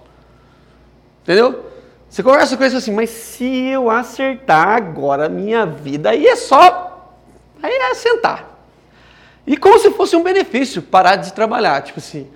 [1.22, 1.64] Entendeu?
[2.09, 6.37] Você conversa com ele assim, mas se eu acertar agora a minha vida, aí é
[6.37, 7.12] só.
[7.61, 8.54] Aí é sentar.
[9.46, 11.83] E como se fosse um benefício parar de trabalhar.
[11.83, 12.30] Tipo assim,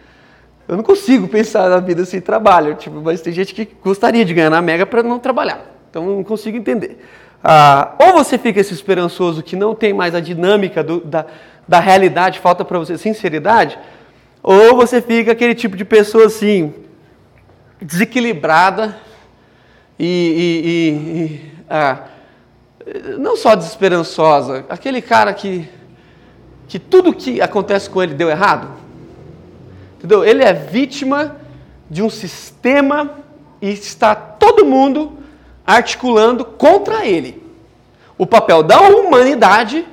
[0.69, 2.75] eu não consigo pensar na vida sem trabalho.
[2.75, 5.65] Tipo, mas tem gente que gostaria de ganhar na Mega para não trabalhar.
[5.89, 6.99] Então eu não consigo entender.
[7.43, 11.25] Ah, ou você fica esse esperançoso que não tem mais a dinâmica do, da,
[11.67, 13.79] da realidade, falta para você sinceridade,
[14.43, 16.75] ou você fica aquele tipo de pessoa assim,
[17.81, 18.99] desequilibrada
[19.99, 21.99] e, e, e, e ah,
[23.19, 25.69] não só desesperançosa, aquele cara que,
[26.67, 28.88] que tudo que acontece com ele deu errado.
[29.99, 30.25] Entendeu?
[30.25, 31.37] Ele é vítima
[31.91, 33.11] de um sistema
[33.61, 35.19] e está todo mundo
[35.67, 37.43] articulando contra ele.
[38.17, 39.85] O papel da humanidade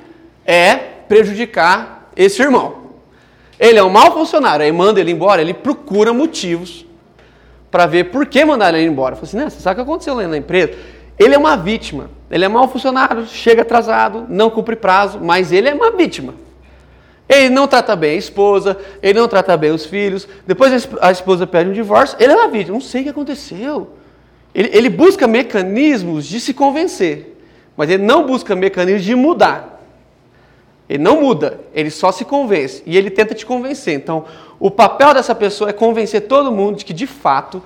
[0.44, 2.86] é prejudicar esse irmão.
[3.58, 6.86] Ele é um mau funcionário, aí manda ele embora, ele procura motivos
[7.70, 9.16] para ver por que mandaram ele embora.
[9.16, 10.74] Fala assim, né, você sabe o que aconteceu lá na empresa?
[11.18, 15.68] Ele é uma vítima, ele é mau funcionário, chega atrasado, não cumpre prazo, mas ele
[15.68, 16.34] é uma vítima.
[17.28, 21.46] Ele não trata bem a esposa, ele não trata bem os filhos, depois a esposa
[21.46, 23.90] pede um divórcio, ele é uma vítima, não sei o que aconteceu.
[24.54, 27.36] Ele, ele busca mecanismos de se convencer,
[27.76, 29.76] mas ele não busca mecanismos de mudar.
[30.88, 33.94] Ele não muda, ele só se convence e ele tenta te convencer.
[33.94, 34.24] Então,
[34.58, 37.60] o papel dessa pessoa é convencer todo mundo de que de fato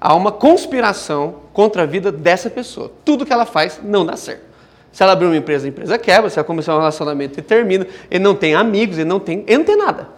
[0.00, 2.90] há uma conspiração contra a vida dessa pessoa.
[3.04, 4.53] Tudo que ela faz não dá certo.
[4.94, 6.30] Se ela abrir uma empresa, a empresa quebra.
[6.30, 7.84] Se ela começar um relacionamento, ele termina.
[8.08, 10.08] Ele não tem amigos, ele não tem, ele não tem nada.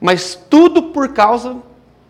[0.00, 1.58] Mas tudo por causa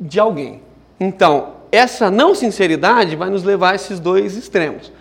[0.01, 0.63] de alguém.
[1.01, 4.93] Então, essa não sinceridade vai nos levar a esses dois extremos.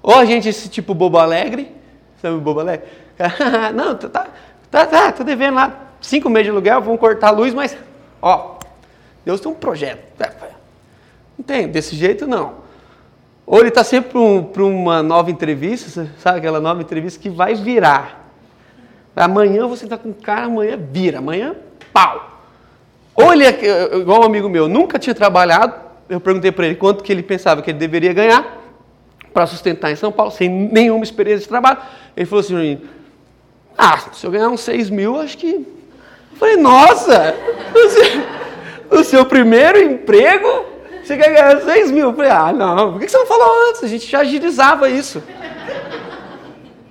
[0.00, 1.72] Ou a gente, esse tipo bobo alegre,
[2.22, 2.86] sabe o bobo alegre?
[3.74, 4.28] não, tá, tá,
[4.70, 7.76] tá, tá, tô devendo lá cinco meses de aluguel, vamos cortar a luz, mas,
[8.22, 8.58] ó,
[9.24, 10.04] Deus tem um projeto.
[11.36, 12.67] Não tem, desse jeito não.
[13.50, 17.54] Ou ele está sempre para um, uma nova entrevista, sabe aquela nova entrevista que vai
[17.54, 18.30] virar.
[19.16, 21.56] Amanhã você está com cara, amanhã vira, amanhã
[21.90, 22.42] pau.
[23.14, 25.74] Ou ele é igual um amigo meu, nunca tinha trabalhado,
[26.10, 28.58] eu perguntei para ele quanto que ele pensava que ele deveria ganhar
[29.32, 31.78] para sustentar em São Paulo, sem nenhuma experiência de trabalho.
[32.14, 32.82] Ele falou assim,
[33.78, 35.54] ah, se eu ganhar uns 6 mil, acho que.
[35.54, 37.34] Eu falei, nossa!
[38.90, 40.66] O seu primeiro emprego,
[41.08, 42.10] você quer ganhar 6 mil?
[42.10, 43.82] Eu falei, ah, não, por que você não falou antes?
[43.82, 45.22] A gente já agilizava isso.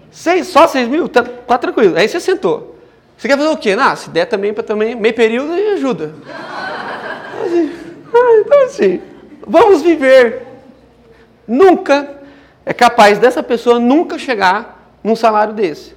[0.09, 1.07] Seis, só 6 mil?
[1.07, 1.95] Tá, tá, tranquilo.
[1.95, 2.75] Aí você sentou.
[3.15, 3.75] Você quer fazer o quê?
[3.79, 6.15] Ah, se der também para também, meio período, ajuda.
[8.11, 8.99] Ah, então assim,
[9.45, 10.47] vamos viver.
[11.47, 12.17] Nunca
[12.65, 15.95] é capaz dessa pessoa nunca chegar num salário desse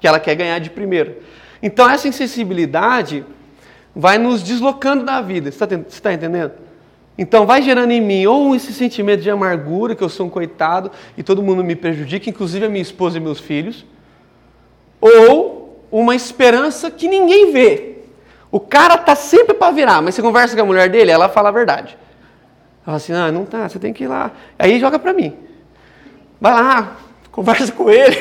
[0.00, 1.16] que ela quer ganhar de primeiro.
[1.62, 3.24] Então essa insensibilidade
[3.94, 5.52] vai nos deslocando da vida.
[5.52, 6.69] Você está tá entendendo?
[7.20, 10.90] Então vai gerando em mim ou esse sentimento de amargura, que eu sou um coitado
[11.18, 13.84] e todo mundo me prejudica, inclusive a minha esposa e meus filhos,
[14.98, 17.98] ou uma esperança que ninguém vê.
[18.50, 21.50] O cara tá sempre para virar, mas você conversa com a mulher dele, ela fala
[21.50, 21.98] a verdade.
[22.78, 24.30] Ela fala assim: "Ah, não tá, você tem que ir lá".
[24.58, 25.36] Aí joga para mim.
[26.40, 26.96] Vai lá,
[27.30, 28.16] conversa com ele.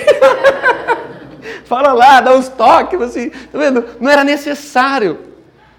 [1.63, 3.85] Fala lá, dá uns toques, assim, tá vendo?
[3.97, 5.19] Não era necessário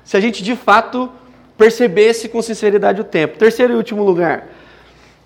[0.05, 1.13] se a gente de fato
[1.61, 3.37] percebesse com sinceridade o tempo.
[3.37, 4.49] Terceiro e último lugar,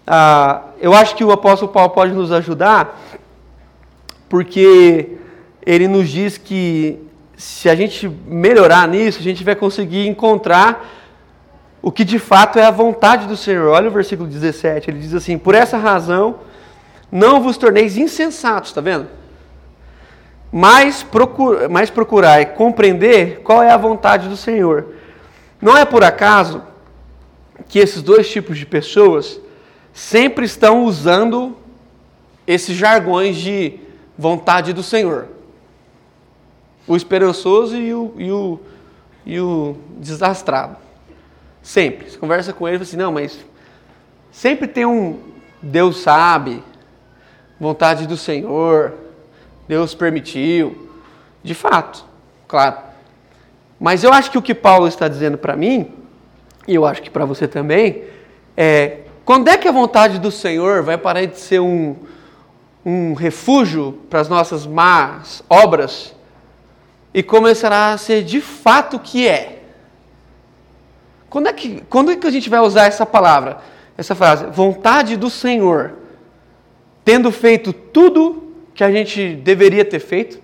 [0.04, 3.00] ah, eu acho que o apóstolo Paulo pode nos ajudar,
[4.28, 5.12] porque
[5.64, 6.98] ele nos diz que
[7.36, 10.84] se a gente melhorar nisso, a gente vai conseguir encontrar
[11.80, 13.68] o que de fato é a vontade do Senhor.
[13.68, 16.40] Olha o versículo 17, ele diz assim: Por essa razão,
[17.12, 19.06] não vos torneis insensatos, está vendo?
[20.56, 24.86] mas, procura, mas procurar compreender qual é a vontade do Senhor.
[25.64, 26.62] Não é por acaso
[27.70, 29.40] que esses dois tipos de pessoas
[29.94, 31.56] sempre estão usando
[32.46, 33.80] esses jargões de
[34.18, 35.26] vontade do Senhor.
[36.86, 38.60] O esperançoso e o, e o,
[39.24, 40.76] e o desastrado.
[41.62, 42.10] Sempre.
[42.10, 43.38] Você conversa com ele e fala assim, não, mas
[44.30, 45.18] sempre tem um
[45.62, 46.62] Deus sabe,
[47.58, 48.92] vontade do Senhor,
[49.66, 50.90] Deus permitiu.
[51.42, 52.04] De fato,
[52.46, 52.83] claro.
[53.78, 55.92] Mas eu acho que o que Paulo está dizendo para mim,
[56.66, 58.04] e eu acho que para você também,
[58.56, 61.96] é quando é que a vontade do Senhor vai parar de ser um,
[62.84, 66.14] um refúgio para as nossas más obras
[67.12, 69.62] e começará a ser de fato o que é?
[71.30, 73.58] Quando é que, quando é que a gente vai usar essa palavra,
[73.96, 74.44] essa frase?
[74.46, 75.94] Vontade do Senhor,
[77.02, 80.38] tendo feito tudo que a gente deveria ter feito,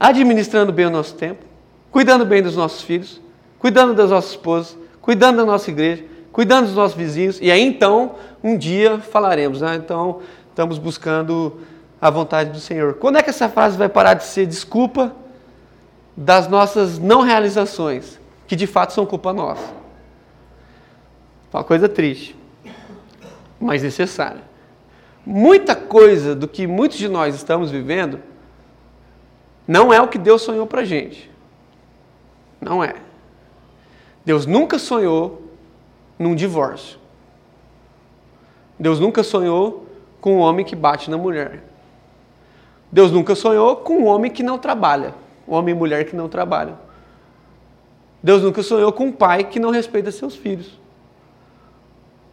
[0.00, 1.44] administrando bem o nosso tempo,
[1.92, 3.20] cuidando bem dos nossos filhos,
[3.58, 8.14] cuidando das nossas esposas, cuidando da nossa igreja, cuidando dos nossos vizinhos, e aí então,
[8.42, 9.76] um dia falaremos, né?
[9.76, 11.60] então estamos buscando
[12.00, 12.94] a vontade do Senhor.
[12.94, 15.14] Quando é que essa frase vai parar de ser desculpa
[16.16, 19.70] das nossas não realizações, que de fato são culpa nossa?
[21.52, 22.34] Uma coisa triste,
[23.60, 24.40] mas necessária.
[25.24, 28.18] Muita coisa do que muitos de nós estamos vivendo
[29.68, 31.31] não é o que Deus sonhou para gente.
[32.62, 32.94] Não é.
[34.24, 35.42] Deus nunca sonhou
[36.16, 36.96] num divórcio.
[38.78, 39.84] Deus nunca sonhou
[40.20, 41.64] com um homem que bate na mulher.
[42.90, 45.12] Deus nunca sonhou com um homem que não trabalha.
[45.46, 46.78] Um homem e mulher que não trabalham.
[48.22, 50.78] Deus nunca sonhou com um pai que não respeita seus filhos.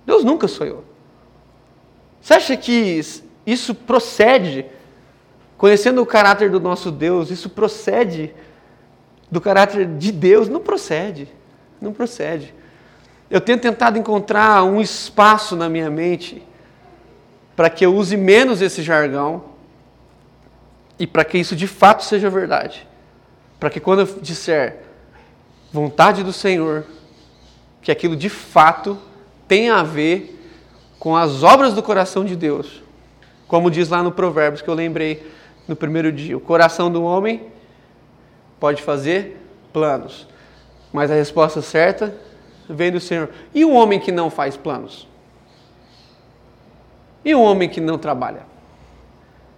[0.06, 0.84] Deus nunca sonhou.
[2.22, 3.02] Você acha que
[3.46, 4.68] isso procede,
[5.58, 8.32] conhecendo o caráter do nosso Deus, isso procede
[9.32, 11.28] do caráter de Deus não procede.
[11.82, 12.54] Não procede.
[13.30, 16.44] Eu tenho tentado encontrar um espaço na minha mente
[17.56, 19.44] para que eu use menos esse jargão
[20.98, 22.88] e para que isso de fato seja verdade.
[23.60, 24.78] Para que quando eu disser
[25.72, 26.86] vontade do Senhor,
[27.82, 28.98] que aquilo de fato
[29.48, 30.36] tenha a ver
[30.98, 32.84] com as obras do coração de Deus.
[33.48, 35.26] Como diz lá no Provérbios que eu lembrei
[35.68, 37.48] no primeiro dia: o coração do homem
[38.60, 39.38] pode fazer
[39.72, 40.28] planos,
[40.92, 42.14] mas a resposta certa
[42.70, 43.30] vem do Senhor.
[43.54, 45.08] E o homem que não faz planos?
[47.24, 48.42] E o homem que não trabalha?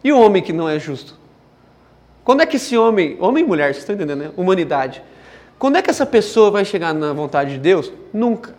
[0.03, 1.19] E o homem que não é justo?
[2.23, 4.31] Quando é que esse homem, homem e mulher, vocês estão entendendo, né?
[4.37, 5.03] Humanidade.
[5.57, 7.91] Quando é que essa pessoa vai chegar na vontade de Deus?
[8.13, 8.55] Nunca.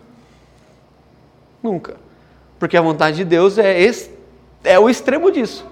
[1.63, 1.97] Nunca.
[2.59, 4.11] Porque a vontade de Deus é, esse,
[4.63, 5.67] é o extremo disso.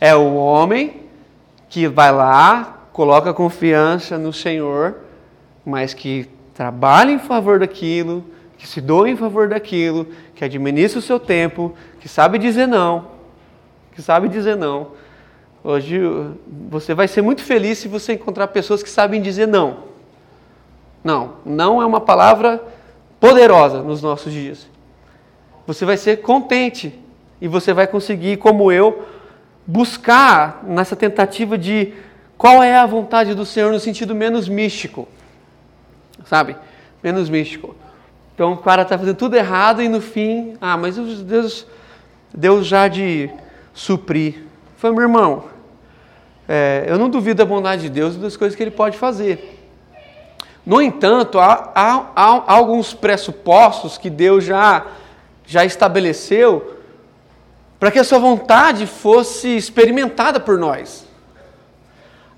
[0.00, 1.02] É o homem
[1.68, 5.00] que vai lá, coloca confiança no Senhor,
[5.66, 8.24] mas que trabalha em favor daquilo,
[8.56, 13.08] que se doa em favor daquilo, que administra o seu tempo, que sabe dizer não,
[13.92, 14.92] que sabe dizer não.
[15.62, 16.00] Hoje
[16.70, 19.80] você vai ser muito feliz se você encontrar pessoas que sabem dizer não.
[21.04, 22.64] Não, não é uma palavra
[23.20, 24.66] poderosa nos nossos dias.
[25.66, 26.98] Você vai ser contente
[27.42, 29.04] e você vai conseguir, como eu,
[29.66, 31.92] buscar nessa tentativa de
[32.36, 35.08] qual é a vontade do Senhor no sentido menos místico.
[36.24, 36.56] Sabe?
[37.02, 37.74] Menos místico.
[38.34, 41.66] Então o cara está fazendo tudo errado e no fim, ah, mas Deus,
[42.34, 43.30] Deus já de
[43.72, 44.44] suprir.
[44.76, 45.44] Foi meu irmão,
[46.46, 49.56] é, eu não duvido da bondade de Deus e das coisas que Ele pode fazer.
[50.66, 54.84] No entanto, há, há, há alguns pressupostos que Deus já,
[55.46, 56.76] já estabeleceu
[57.78, 61.05] para que a sua vontade fosse experimentada por nós.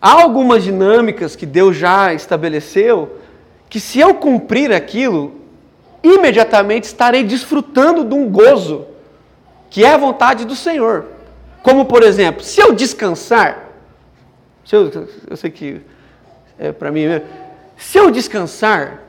[0.01, 3.19] Há algumas dinâmicas que Deus já estabeleceu
[3.69, 5.35] que, se eu cumprir aquilo,
[6.03, 8.87] imediatamente estarei desfrutando de um gozo,
[9.69, 11.07] que é a vontade do Senhor.
[11.63, 13.69] Como, por exemplo, se eu descansar,
[14.65, 15.81] se eu, eu sei que
[16.59, 17.27] é para mim mesmo,
[17.77, 19.03] se eu descansar,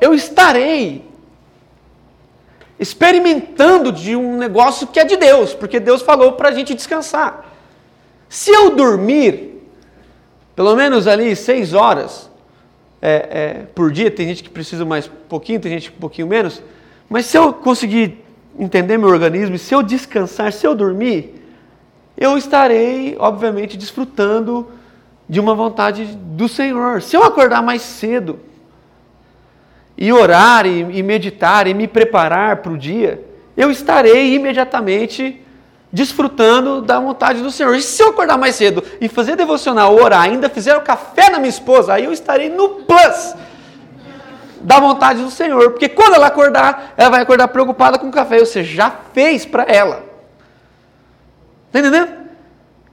[0.00, 1.04] eu estarei
[2.78, 7.46] experimentando de um negócio que é de Deus, porque Deus falou para a gente descansar.
[8.28, 9.51] Se eu dormir,
[10.54, 12.30] pelo menos ali seis horas
[13.00, 16.62] é, é, por dia, tem gente que precisa mais pouquinho, tem gente um pouquinho menos,
[17.08, 18.24] mas se eu conseguir
[18.58, 21.34] entender meu organismo, se eu descansar, se eu dormir,
[22.16, 24.68] eu estarei, obviamente, desfrutando
[25.28, 27.00] de uma vontade do Senhor.
[27.00, 28.38] Se eu acordar mais cedo,
[29.96, 33.22] e orar e, e meditar e me preparar para o dia,
[33.56, 35.41] eu estarei imediatamente
[35.92, 37.74] desfrutando da vontade do Senhor.
[37.74, 41.38] E se eu acordar mais cedo e fazer devocional, orar, ainda fizer o café na
[41.38, 43.34] minha esposa, aí eu estarei no plus
[44.62, 45.70] da vontade do Senhor.
[45.72, 48.38] Porque quando ela acordar, ela vai acordar preocupada com o café.
[48.38, 50.02] Você já fez para ela.
[51.66, 52.22] Está entendendo?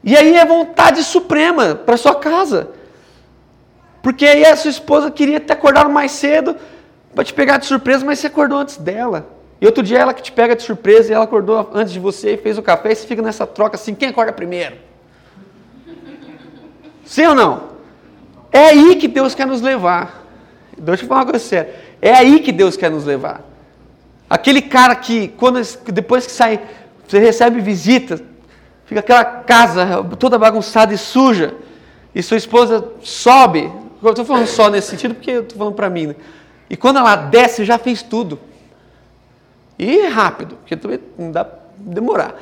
[0.03, 2.71] E aí é vontade suprema para sua casa.
[4.01, 6.55] Porque aí a sua esposa queria ter acordado mais cedo,
[7.13, 9.38] para te pegar de surpresa, mas você acordou antes dela.
[9.61, 12.33] E outro dia ela que te pega de surpresa e ela acordou antes de você
[12.33, 14.75] e fez o café e você fica nessa troca assim, quem acorda primeiro?
[17.03, 17.69] Sim ou não?
[18.51, 20.23] É aí que Deus quer nos levar.
[20.77, 21.75] Deixa eu falar uma coisa séria.
[22.01, 23.41] É aí que Deus quer nos levar.
[24.29, 25.59] Aquele cara que, quando,
[25.91, 26.61] depois que sai,
[27.07, 28.21] você recebe visita,
[28.85, 31.55] fica aquela casa toda bagunçada e suja,
[32.13, 33.71] e sua esposa sobe.
[34.01, 36.07] Eu estou falando só nesse sentido porque eu estou falando para mim.
[36.07, 36.15] Né?
[36.69, 38.39] E quando ela desce, já fez tudo.
[39.79, 42.35] E rápido, porque também não dá demorar.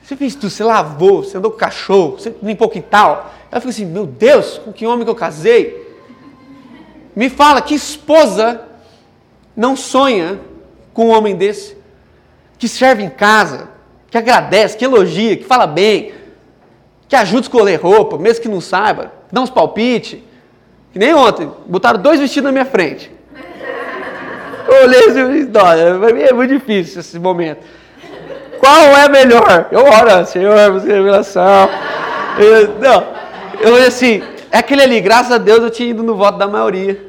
[0.00, 3.34] Você fez tudo, você lavou, você andou com cachorro, você limpou o quintal.
[3.50, 5.86] Ela fica assim, meu Deus, com que homem que eu casei?
[7.16, 8.62] Me fala, que esposa
[9.56, 10.38] não sonha
[10.94, 11.76] com um homem desse?
[12.56, 13.68] Que serve em casa,
[14.08, 16.14] que agradece, que elogia, que fala bem,
[17.08, 20.20] que ajuda a escolher roupa, mesmo que não saiba, dá uns palpites.
[20.92, 23.17] Que nem ontem, botaram dois vestidos na minha frente.
[24.68, 27.64] Olhei assim, não, para mim é muito difícil esse momento.
[28.58, 29.68] Qual é melhor?
[29.70, 31.70] Eu oro, Senhor, você é revelação.
[32.38, 33.06] Eu, não,
[33.60, 36.46] eu olhei assim, é aquele ali, graças a Deus eu tinha ido no voto da
[36.46, 37.00] maioria.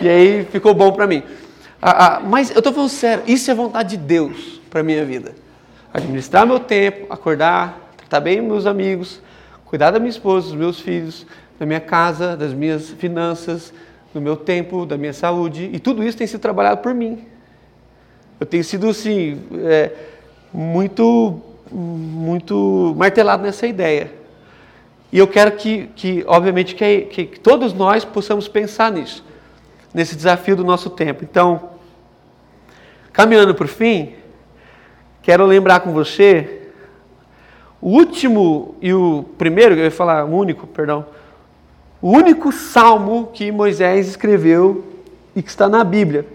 [0.00, 1.22] E aí ficou bom para mim.
[1.82, 5.32] Ah, ah, mas eu estou falando sério, isso é vontade de Deus para minha vida.
[5.92, 9.20] Administrar meu tempo, acordar, tratar bem meus amigos,
[9.64, 11.26] cuidar da minha esposa, dos meus filhos,
[11.58, 13.72] da minha casa, das minhas finanças,
[14.12, 17.26] do meu tempo, da minha saúde, e tudo isso tem sido trabalhado por mim.
[18.40, 19.92] Eu tenho sido, assim, é,
[20.52, 21.40] muito,
[21.70, 24.12] muito martelado nessa ideia.
[25.12, 29.24] E eu quero que, que obviamente, que, que, que todos nós possamos pensar nisso,
[29.92, 31.24] nesse desafio do nosso tempo.
[31.24, 31.70] Então,
[33.12, 34.14] caminhando para o fim,
[35.22, 36.58] quero lembrar com você
[37.80, 41.06] o último e o primeiro, eu ia falar o único, perdão,
[42.00, 44.84] o único salmo que Moisés escreveu
[45.34, 46.26] e que está na Bíblia.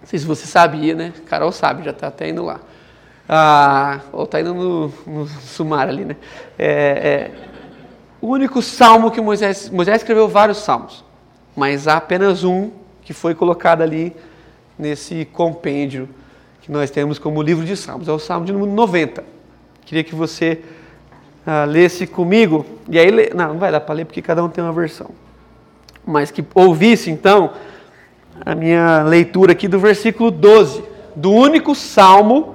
[0.00, 1.12] Não sei se você sabia, né?
[1.26, 2.60] Carol sabe, já está até indo lá.
[3.28, 6.16] Ah, ou está indo no, no ali, né?
[6.58, 7.30] É, é,
[8.20, 11.04] o único salmo que Moisés, Moisés escreveu vários salmos,
[11.54, 12.70] mas há apenas um
[13.02, 14.14] que foi colocado ali
[14.78, 16.08] nesse compêndio
[16.60, 19.22] que nós temos como livro de salmos, é o salmo de número 90.
[19.84, 20.62] Queria que você
[21.46, 24.62] ah, lesse comigo, e aí, não, não vai dar para ler porque cada um tem
[24.62, 25.10] uma versão,
[26.06, 27.52] mas que ouvisse então
[28.44, 30.82] a minha leitura aqui do versículo 12,
[31.16, 32.54] do único salmo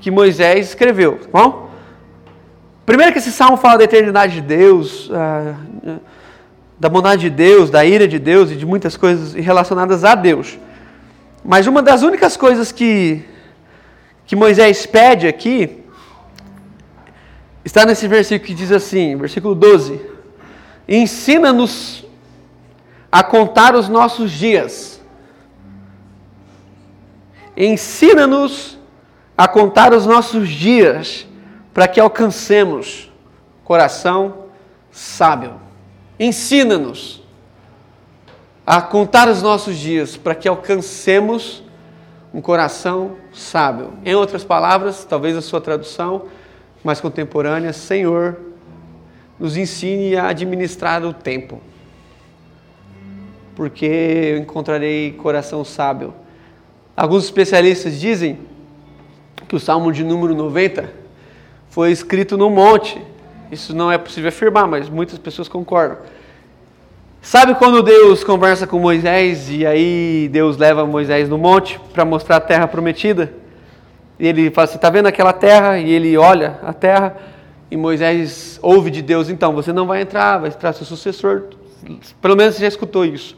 [0.00, 1.70] que Moisés escreveu, tá bom?
[2.84, 5.54] Primeiro que esse salmo fala da eternidade de Deus, ah,
[6.78, 10.58] da bondade de Deus, da ira de Deus e de muitas coisas relacionadas a Deus.
[11.44, 13.24] Mas uma das únicas coisas que,
[14.26, 15.84] que Moisés pede aqui
[17.66, 20.00] está nesse versículo que diz assim, versículo 12:
[20.88, 22.04] Ensina-nos
[23.10, 25.02] a contar os nossos dias.
[27.56, 28.78] Ensina-nos
[29.36, 31.26] a contar os nossos dias
[31.74, 33.10] para que alcancemos
[33.64, 34.44] coração
[34.92, 35.54] sábio.
[36.20, 37.22] Ensina-nos
[38.64, 41.64] a contar os nossos dias para que alcancemos
[42.32, 43.94] um coração sábio.
[44.04, 46.26] Em outras palavras, talvez a sua tradução
[46.86, 48.36] mais contemporânea, Senhor,
[49.38, 51.60] nos ensine a administrar o tempo,
[53.56, 56.14] porque eu encontrarei coração sábio.
[56.96, 58.38] Alguns especialistas dizem
[59.48, 60.90] que o Salmo de número 90
[61.68, 63.02] foi escrito no monte.
[63.50, 65.98] Isso não é possível afirmar, mas muitas pessoas concordam.
[67.20, 72.36] Sabe quando Deus conversa com Moisés e aí Deus leva Moisés no monte para mostrar
[72.36, 73.45] a terra prometida?
[74.18, 75.78] E ele fala assim: está vendo aquela terra?
[75.78, 77.16] E ele olha a terra
[77.70, 81.44] e Moisés ouve de Deus: então você não vai entrar, vai entrar seu sucessor.
[82.20, 83.36] Pelo menos você já escutou isso.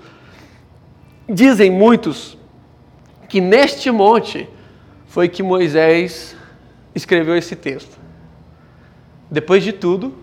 [1.29, 2.39] Dizem muitos
[3.29, 4.49] que neste monte
[5.07, 6.37] foi que Moisés
[6.95, 7.99] escreveu esse texto.
[9.31, 10.14] Depois de tudo,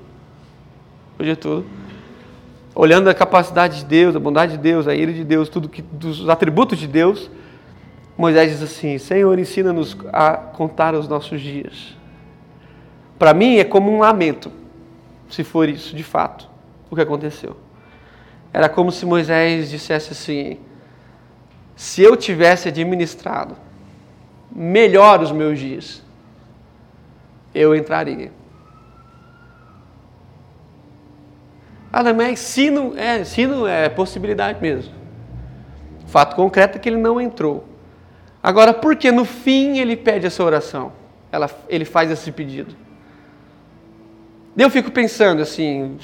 [1.11, 1.65] depois de tudo,
[2.73, 5.81] olhando a capacidade de Deus, a bondade de Deus, a ira de Deus, tudo que
[5.81, 7.29] dos atributos de Deus,
[8.17, 11.95] Moisés diz assim: Senhor, ensina-nos a contar os nossos dias.
[13.19, 14.51] Para mim é como um lamento,
[15.29, 16.49] se for isso de fato
[16.89, 17.57] o que aconteceu.
[18.53, 20.59] Era como se Moisés dissesse assim:
[21.75, 23.57] se eu tivesse administrado
[24.49, 26.01] melhor os meus dias,
[27.53, 28.31] eu entraria.
[31.91, 34.93] Ah, não, mas se não, é, se não é possibilidade mesmo.
[36.05, 37.74] O fato concreto é que ele não entrou.
[38.45, 40.91] Agora, por que no fim ele pede essa oração?
[41.31, 42.75] Ela, ele faz esse pedido.
[44.55, 45.97] Eu fico pensando assim,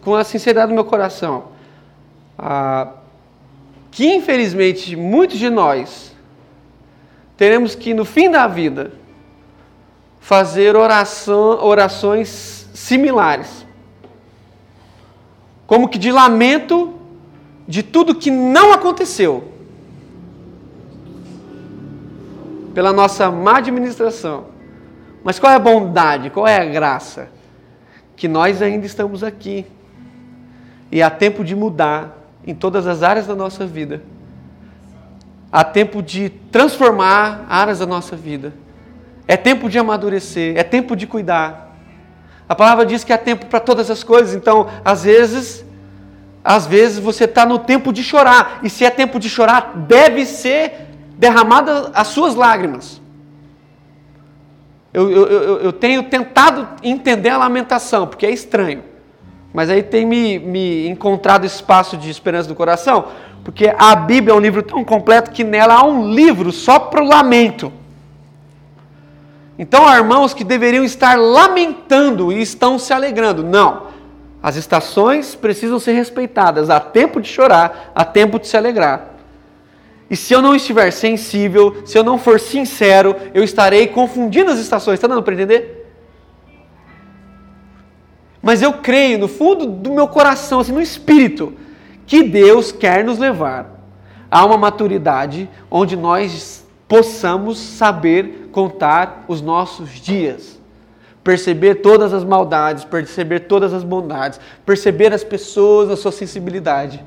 [0.00, 1.48] com a sinceridade do meu coração,
[2.38, 2.94] ah,
[3.90, 6.16] que infelizmente muitos de nós
[7.36, 8.92] teremos que no fim da vida
[10.18, 13.66] fazer oração, orações similares
[15.66, 16.94] como que de lamento
[17.68, 19.51] de tudo que não aconteceu
[22.74, 24.46] pela nossa má administração.
[25.24, 27.28] Mas qual é a bondade, qual é a graça?
[28.16, 29.66] Que nós ainda estamos aqui
[30.90, 34.02] e há tempo de mudar em todas as áreas da nossa vida.
[35.50, 38.52] Há tempo de transformar áreas da nossa vida.
[39.28, 41.76] É tempo de amadurecer, é tempo de cuidar.
[42.48, 45.64] A palavra diz que há tempo para todas as coisas, então, às vezes,
[46.42, 50.26] às vezes você está no tempo de chorar, e se é tempo de chorar, deve
[50.26, 53.00] ser derramada as suas lágrimas.
[54.92, 58.82] Eu, eu, eu, eu, tenho tentado entender a lamentação, porque é estranho.
[59.52, 63.06] Mas aí tem me, me encontrado espaço de esperança do coração,
[63.42, 67.02] porque a Bíblia é um livro tão completo que nela há um livro só para
[67.02, 67.72] o lamento.
[69.58, 73.42] Então há irmãos que deveriam estar lamentando e estão se alegrando.
[73.42, 73.92] Não.
[74.42, 76.68] As estações precisam ser respeitadas.
[76.68, 79.11] Há tempo de chorar, há tempo de se alegrar.
[80.12, 84.58] E se eu não estiver sensível, se eu não for sincero, eu estarei confundindo as
[84.58, 84.96] estações.
[84.96, 85.90] Está dando para entender?
[88.42, 91.54] Mas eu creio no fundo do meu coração, assim, no espírito,
[92.06, 93.80] que Deus quer nos levar
[94.30, 100.60] a uma maturidade onde nós possamos saber contar os nossos dias.
[101.24, 107.02] perceber todas as maldades, perceber todas as bondades, perceber as pessoas na sua sensibilidade,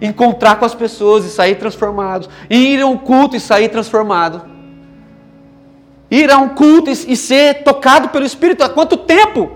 [0.00, 4.42] encontrar com as pessoas e sair transformados, ir a um culto e sair transformado,
[6.10, 8.62] ir a um culto e ser tocado pelo Espírito.
[8.62, 9.50] Há quanto tempo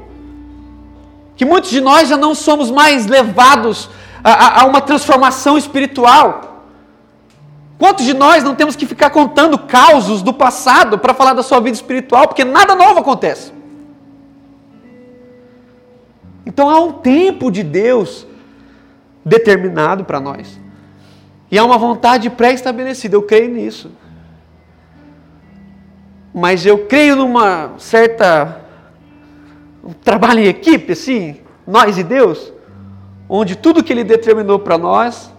[1.36, 3.88] que muitos de nós já não somos mais levados
[4.22, 6.64] a, a, a uma transformação espiritual?
[7.78, 11.61] Quantos de nós não temos que ficar contando causos do passado para falar da sua
[11.61, 13.53] vida espiritual, porque nada novo acontece?
[16.45, 18.26] Então há um tempo de Deus
[19.31, 20.59] determinado para nós.
[21.51, 23.93] E há uma vontade pré-estabelecida, eu creio nisso.
[26.35, 28.61] Mas eu creio numa certa
[29.83, 32.53] um trabalho em equipe, assim, nós e Deus,
[33.28, 35.33] onde tudo que Ele determinou para nós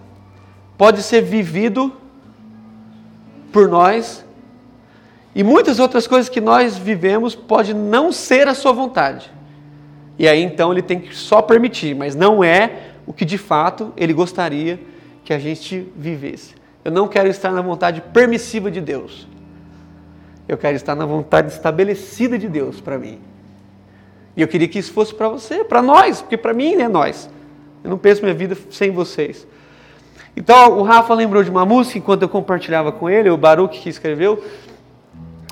[0.78, 1.94] pode ser vivido
[3.52, 4.26] por nós
[5.36, 9.32] e muitas outras coisas que nós vivemos pode não ser a sua vontade.
[10.18, 13.94] E aí então ele tem que só permitir, mas não é o que de fato
[13.96, 14.80] ele gostaria
[15.24, 16.56] que a gente vivesse.
[16.84, 19.28] Eu não quero estar na vontade permissiva de Deus.
[20.48, 23.20] Eu quero estar na vontade estabelecida de Deus para mim.
[24.36, 27.30] E eu queria que isso fosse para você, para nós, porque para mim é nós.
[27.84, 29.48] Eu não penso minha vida sem vocês.
[30.36, 33.90] Então o Rafa lembrou de uma música enquanto eu compartilhava com ele, o Baruch que
[33.90, 34.44] escreveu,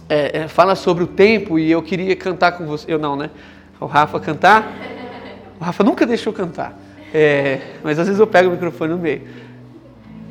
[0.08, 2.92] é, é, fala sobre o tempo e eu queria cantar com você.
[2.92, 3.30] Eu não, né?
[3.80, 4.74] o Rafa cantar.
[5.60, 6.78] O Rafa nunca deixou cantar.
[7.14, 9.24] É, mas às vezes eu pego o microfone no meio.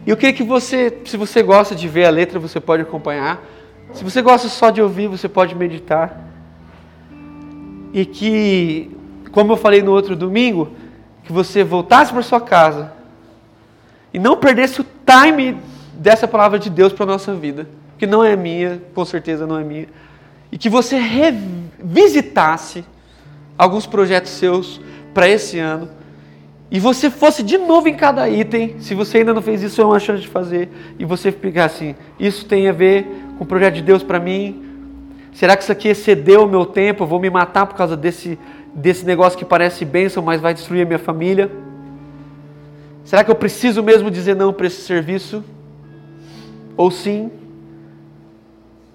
[0.07, 3.45] E eu queria que você, se você gosta de ver a letra, você pode acompanhar.
[3.93, 6.25] Se você gosta só de ouvir, você pode meditar.
[7.93, 8.91] E que,
[9.33, 10.73] como eu falei no outro domingo,
[11.25, 12.93] que você voltasse para sua casa
[14.13, 15.59] e não perdesse o time
[15.93, 17.69] dessa palavra de Deus para a nossa vida,
[17.99, 19.89] que não é minha, com certeza não é minha,
[20.51, 22.85] e que você revisitasse
[23.59, 24.81] alguns projetos seus
[25.13, 25.98] para esse ano
[26.71, 29.85] e você fosse de novo em cada item, se você ainda não fez isso, é
[29.85, 33.07] uma chance de fazer, e você ficar assim: isso tem a ver
[33.39, 34.65] com o projeto de Deus para mim?
[35.33, 37.05] Será que isso aqui excedeu o meu tempo?
[37.05, 38.39] Eu vou me matar por causa desse,
[38.75, 41.51] desse negócio que parece bênção, mas vai destruir a minha família?
[43.03, 45.43] Será que eu preciso mesmo dizer não para esse serviço?
[46.77, 47.31] Ou sim?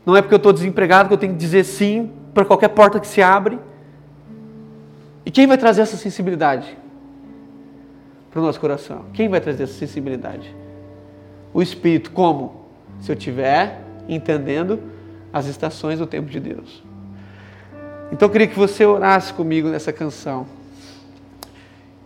[0.06, 3.00] Não é porque eu estou desempregado que eu tenho que dizer sim para qualquer porta
[3.00, 3.58] que se abre?
[5.26, 6.83] E quem vai trazer essa sensibilidade
[8.34, 9.06] para o nosso coração?
[9.14, 10.54] Quem vai trazer essa sensibilidade?
[11.54, 12.66] O Espírito, como?
[13.00, 13.80] Se eu estiver
[14.10, 14.80] entendendo
[15.32, 16.84] as estações do tempo de Deus.
[18.12, 20.48] Então eu queria que você orasse comigo nessa canção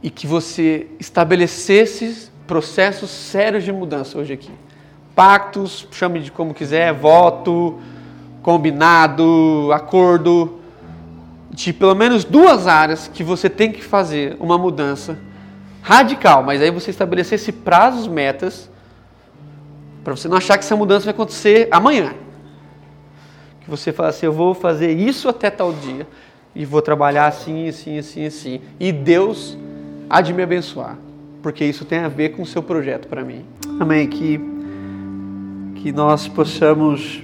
[0.04, 4.52] e que você estabelecesse processos sérios de mudança hoje aqui.
[5.16, 7.80] Pactos, chame de como quiser, voto,
[8.42, 10.60] combinado, acordo,
[11.50, 15.18] de pelo menos duas áreas que você tem que fazer uma mudança
[15.88, 18.70] radical, mas aí você estabelecesse prazos, metas,
[20.04, 22.14] para você não achar que essa mudança vai acontecer amanhã.
[23.62, 26.06] Que você fala assim, eu vou fazer isso até tal dia,
[26.54, 29.58] e vou trabalhar assim, assim, assim, assim, e Deus
[30.10, 30.98] há de me abençoar,
[31.42, 33.46] porque isso tem a ver com o seu projeto para mim.
[33.80, 34.10] Amém.
[34.10, 34.42] Que,
[35.76, 37.24] que nós possamos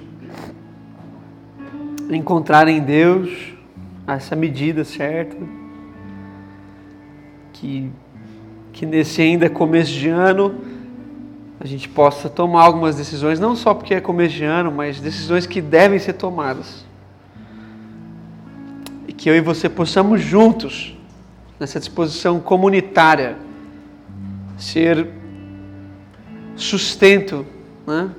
[2.09, 3.53] encontrar em Deus
[4.07, 5.35] essa medida certa.
[7.51, 7.91] Que,
[8.73, 10.55] que nesse ainda começo de ano
[11.59, 15.45] a gente possa tomar algumas decisões, não só porque é começo de ano, mas decisões
[15.45, 16.83] que devem ser tomadas.
[19.07, 20.97] E que eu e você possamos juntos,
[21.57, 23.37] nessa disposição comunitária,
[24.57, 25.07] ser
[26.57, 27.45] sustento
[27.87, 28.09] né,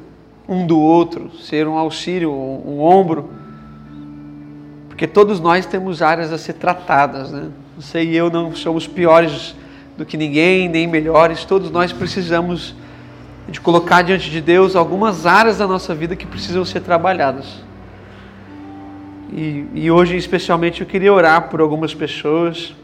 [0.48, 3.28] um do outro, ser um auxílio, um, um ombro
[4.94, 7.50] porque todos nós temos áreas a ser tratadas, né?
[7.76, 9.52] Você e eu não somos piores
[9.96, 11.44] do que ninguém, nem melhores.
[11.44, 12.74] Todos nós precisamos
[13.48, 17.62] de colocar diante de Deus algumas áreas da nossa vida que precisam ser trabalhadas.
[19.32, 22.74] E, e hoje, especialmente, eu queria orar por algumas pessoas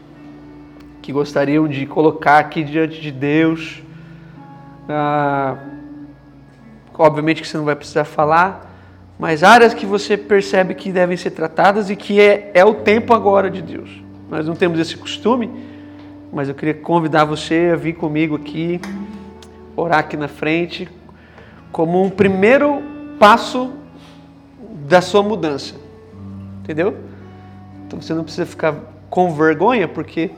[1.01, 3.81] que gostariam de colocar aqui diante de Deus.
[4.87, 5.57] Ah,
[6.97, 8.69] obviamente que você não vai precisar falar,
[9.17, 13.13] mas áreas que você percebe que devem ser tratadas e que é, é o tempo
[13.13, 13.89] agora de Deus.
[14.29, 15.49] Nós não temos esse costume,
[16.31, 18.79] mas eu queria convidar você a vir comigo aqui,
[19.75, 20.87] orar aqui na frente,
[21.71, 22.81] como um primeiro
[23.19, 23.71] passo
[24.87, 25.75] da sua mudança.
[26.61, 26.97] Entendeu?
[27.85, 28.75] Então você não precisa ficar
[29.09, 30.31] com vergonha, porque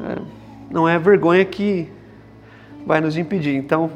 [0.00, 0.18] é,
[0.70, 1.90] não é a vergonha que
[2.86, 3.54] vai nos impedir.
[3.54, 3.90] Então,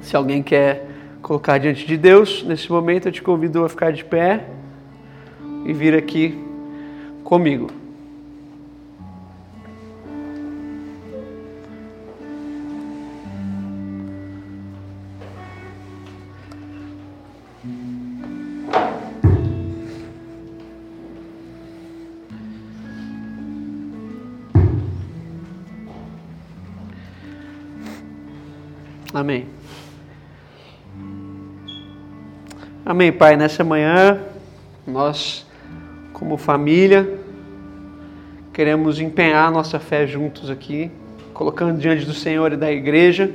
[0.00, 0.94] se alguém quer
[1.24, 2.44] colocar diante de Deus.
[2.44, 4.44] Nesse momento eu te convido a ficar de pé
[5.64, 6.38] e vir aqui
[7.24, 7.68] comigo.
[32.94, 33.36] Amém, Pai.
[33.36, 34.20] Nessa manhã,
[34.86, 35.44] nós,
[36.12, 37.18] como família,
[38.52, 40.92] queremos empenhar nossa fé juntos aqui,
[41.32, 43.32] colocando diante do Senhor e da igreja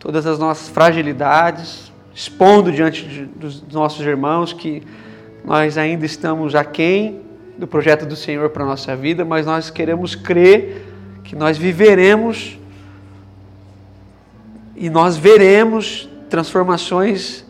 [0.00, 4.82] todas as nossas fragilidades, expondo diante de, dos nossos irmãos que
[5.44, 7.20] nós ainda estamos aquém
[7.56, 10.84] do projeto do Senhor para a nossa vida, mas nós queremos crer
[11.22, 12.58] que nós viveremos
[14.74, 17.45] e nós veremos transformações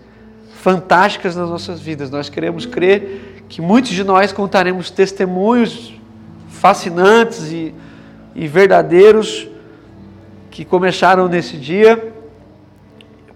[0.67, 2.11] fantásticas nas nossas vidas.
[2.11, 5.95] Nós queremos crer que muitos de nós contaremos testemunhos
[6.49, 7.73] fascinantes e,
[8.35, 9.47] e verdadeiros
[10.51, 12.13] que começaram nesse dia,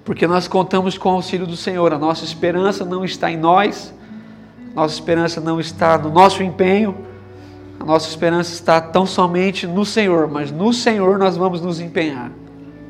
[0.04, 1.92] porque nós contamos com o auxílio do Senhor.
[1.92, 3.94] A nossa esperança não está em nós,
[4.74, 6.96] nossa esperança não está no nosso empenho,
[7.78, 12.32] a nossa esperança está tão somente no Senhor, mas no Senhor nós vamos nos empenhar.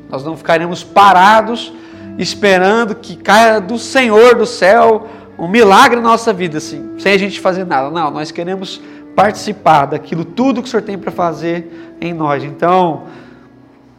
[0.09, 1.71] Nós não ficaremos parados
[2.17, 5.07] esperando que caia do Senhor do céu
[5.37, 7.89] um milagre na nossa vida, assim, sem a gente fazer nada.
[7.89, 8.79] Não, nós queremos
[9.15, 12.43] participar daquilo tudo que o Senhor tem para fazer em nós.
[12.43, 13.03] Então,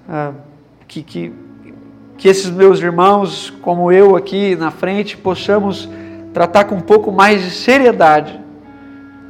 [0.09, 0.33] ah,
[0.87, 1.33] que, que,
[2.17, 5.89] que esses meus irmãos, como eu aqui na frente, possamos
[6.33, 8.41] tratar com um pouco mais de seriedade,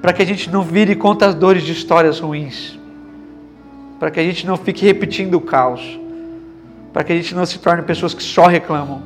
[0.02, 2.78] para que a gente não vire contadores de histórias ruins,
[3.98, 6.01] para que a gente não fique repetindo o caos
[6.92, 9.02] para que a gente não se torne pessoas que só reclamam,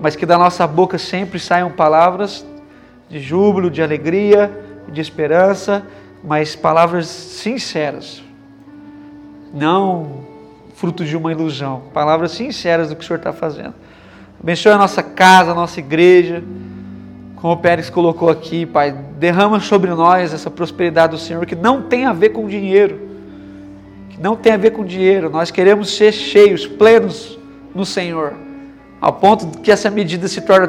[0.00, 2.44] mas que da nossa boca sempre saiam palavras
[3.08, 4.50] de júbilo, de alegria,
[4.88, 5.84] de esperança,
[6.24, 8.22] mas palavras sinceras,
[9.52, 10.22] não
[10.74, 13.74] fruto de uma ilusão, palavras sinceras do que o Senhor está fazendo.
[14.42, 16.42] Abençoe a nossa casa, a nossa igreja,
[17.36, 21.82] como o Pérez colocou aqui, Pai, derrama sobre nós essa prosperidade do Senhor que não
[21.82, 23.11] tem a ver com dinheiro
[24.18, 25.30] não tem a ver com dinheiro.
[25.30, 27.38] Nós queremos ser cheios, plenos
[27.74, 28.34] no Senhor,
[29.00, 30.68] ao ponto que essa medida se torna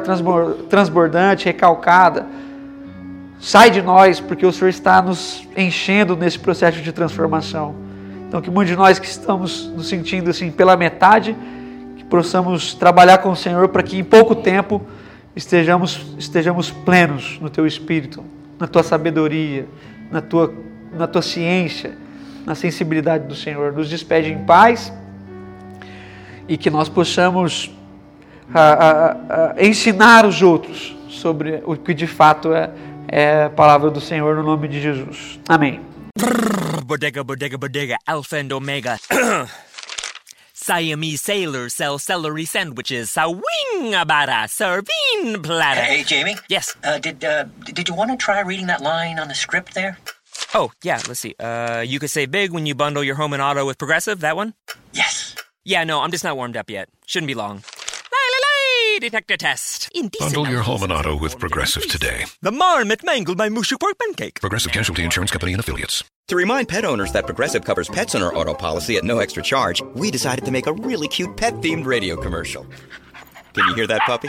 [0.68, 2.26] transbordante, recalcada.
[3.38, 7.74] Sai de nós, porque o Senhor está nos enchendo nesse processo de transformação.
[8.26, 11.36] Então, que muitos de nós que estamos nos sentindo assim pela metade,
[11.96, 14.80] que possamos trabalhar com o Senhor para que em pouco tempo
[15.36, 18.24] estejamos, estejamos plenos no Teu Espírito,
[18.58, 19.66] na Tua sabedoria,
[20.10, 20.52] na Tua,
[20.92, 22.03] na tua ciência
[22.44, 23.72] na sensibilidade do Senhor.
[23.72, 24.92] Nos despede em paz
[26.48, 27.70] e que nós possamos
[28.52, 32.70] a, a, a, ensinar os outros sobre o que de fato é,
[33.08, 35.38] é a palavra do Senhor no nome de Jesus.
[35.48, 35.80] Amém.
[36.84, 38.98] Bodega, bodega, bodega, alpha and omega.
[40.64, 43.10] Siamese sailors sell celery sandwiches.
[43.10, 45.82] Sawing about a serving platter.
[45.82, 46.36] Hey, Jamie.
[46.48, 46.74] Yes.
[46.82, 49.98] Uh, did uh, did you want to try reading that line on the script there?
[50.54, 51.34] Oh, yeah, let's see.
[51.38, 54.36] Uh, you could save big when you bundle your home and auto with Progressive, that
[54.36, 54.54] one?
[54.92, 55.34] Yes.
[55.64, 56.88] Yeah, no, I'm just not warmed up yet.
[57.06, 57.62] Shouldn't be long.
[59.00, 59.90] Detector test.
[59.94, 62.24] Indecent Bundle your home and auto with Progressive today.
[62.42, 64.40] The marmot mangled my mushu pork pancake.
[64.40, 66.04] Progressive Casualty Insurance Company and Affiliates.
[66.28, 69.42] To remind pet owners that Progressive covers pets on our auto policy at no extra
[69.42, 72.64] charge, we decided to make a really cute pet themed radio commercial.
[73.52, 74.28] Can you hear that puppy?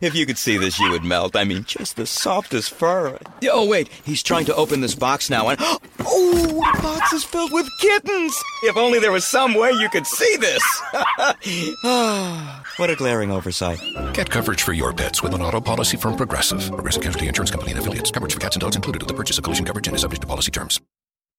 [0.00, 1.36] If you could see this, you would melt.
[1.36, 3.18] I mean, just the softest fur.
[3.50, 5.58] Oh, wait, he's trying to open this box now, and
[6.00, 8.34] oh, the box is filled with kittens.
[8.62, 10.62] If only there was some way you could see this.
[12.78, 13.78] what a glaring oversight.
[14.14, 16.66] Get coverage for your pets with an auto policy from Progressive.
[16.68, 18.10] Progressive Casualty Insurance Company and affiliates.
[18.10, 20.22] Coverage for cats and dogs included with the purchase of collision coverage and is subject
[20.22, 20.80] to policy terms.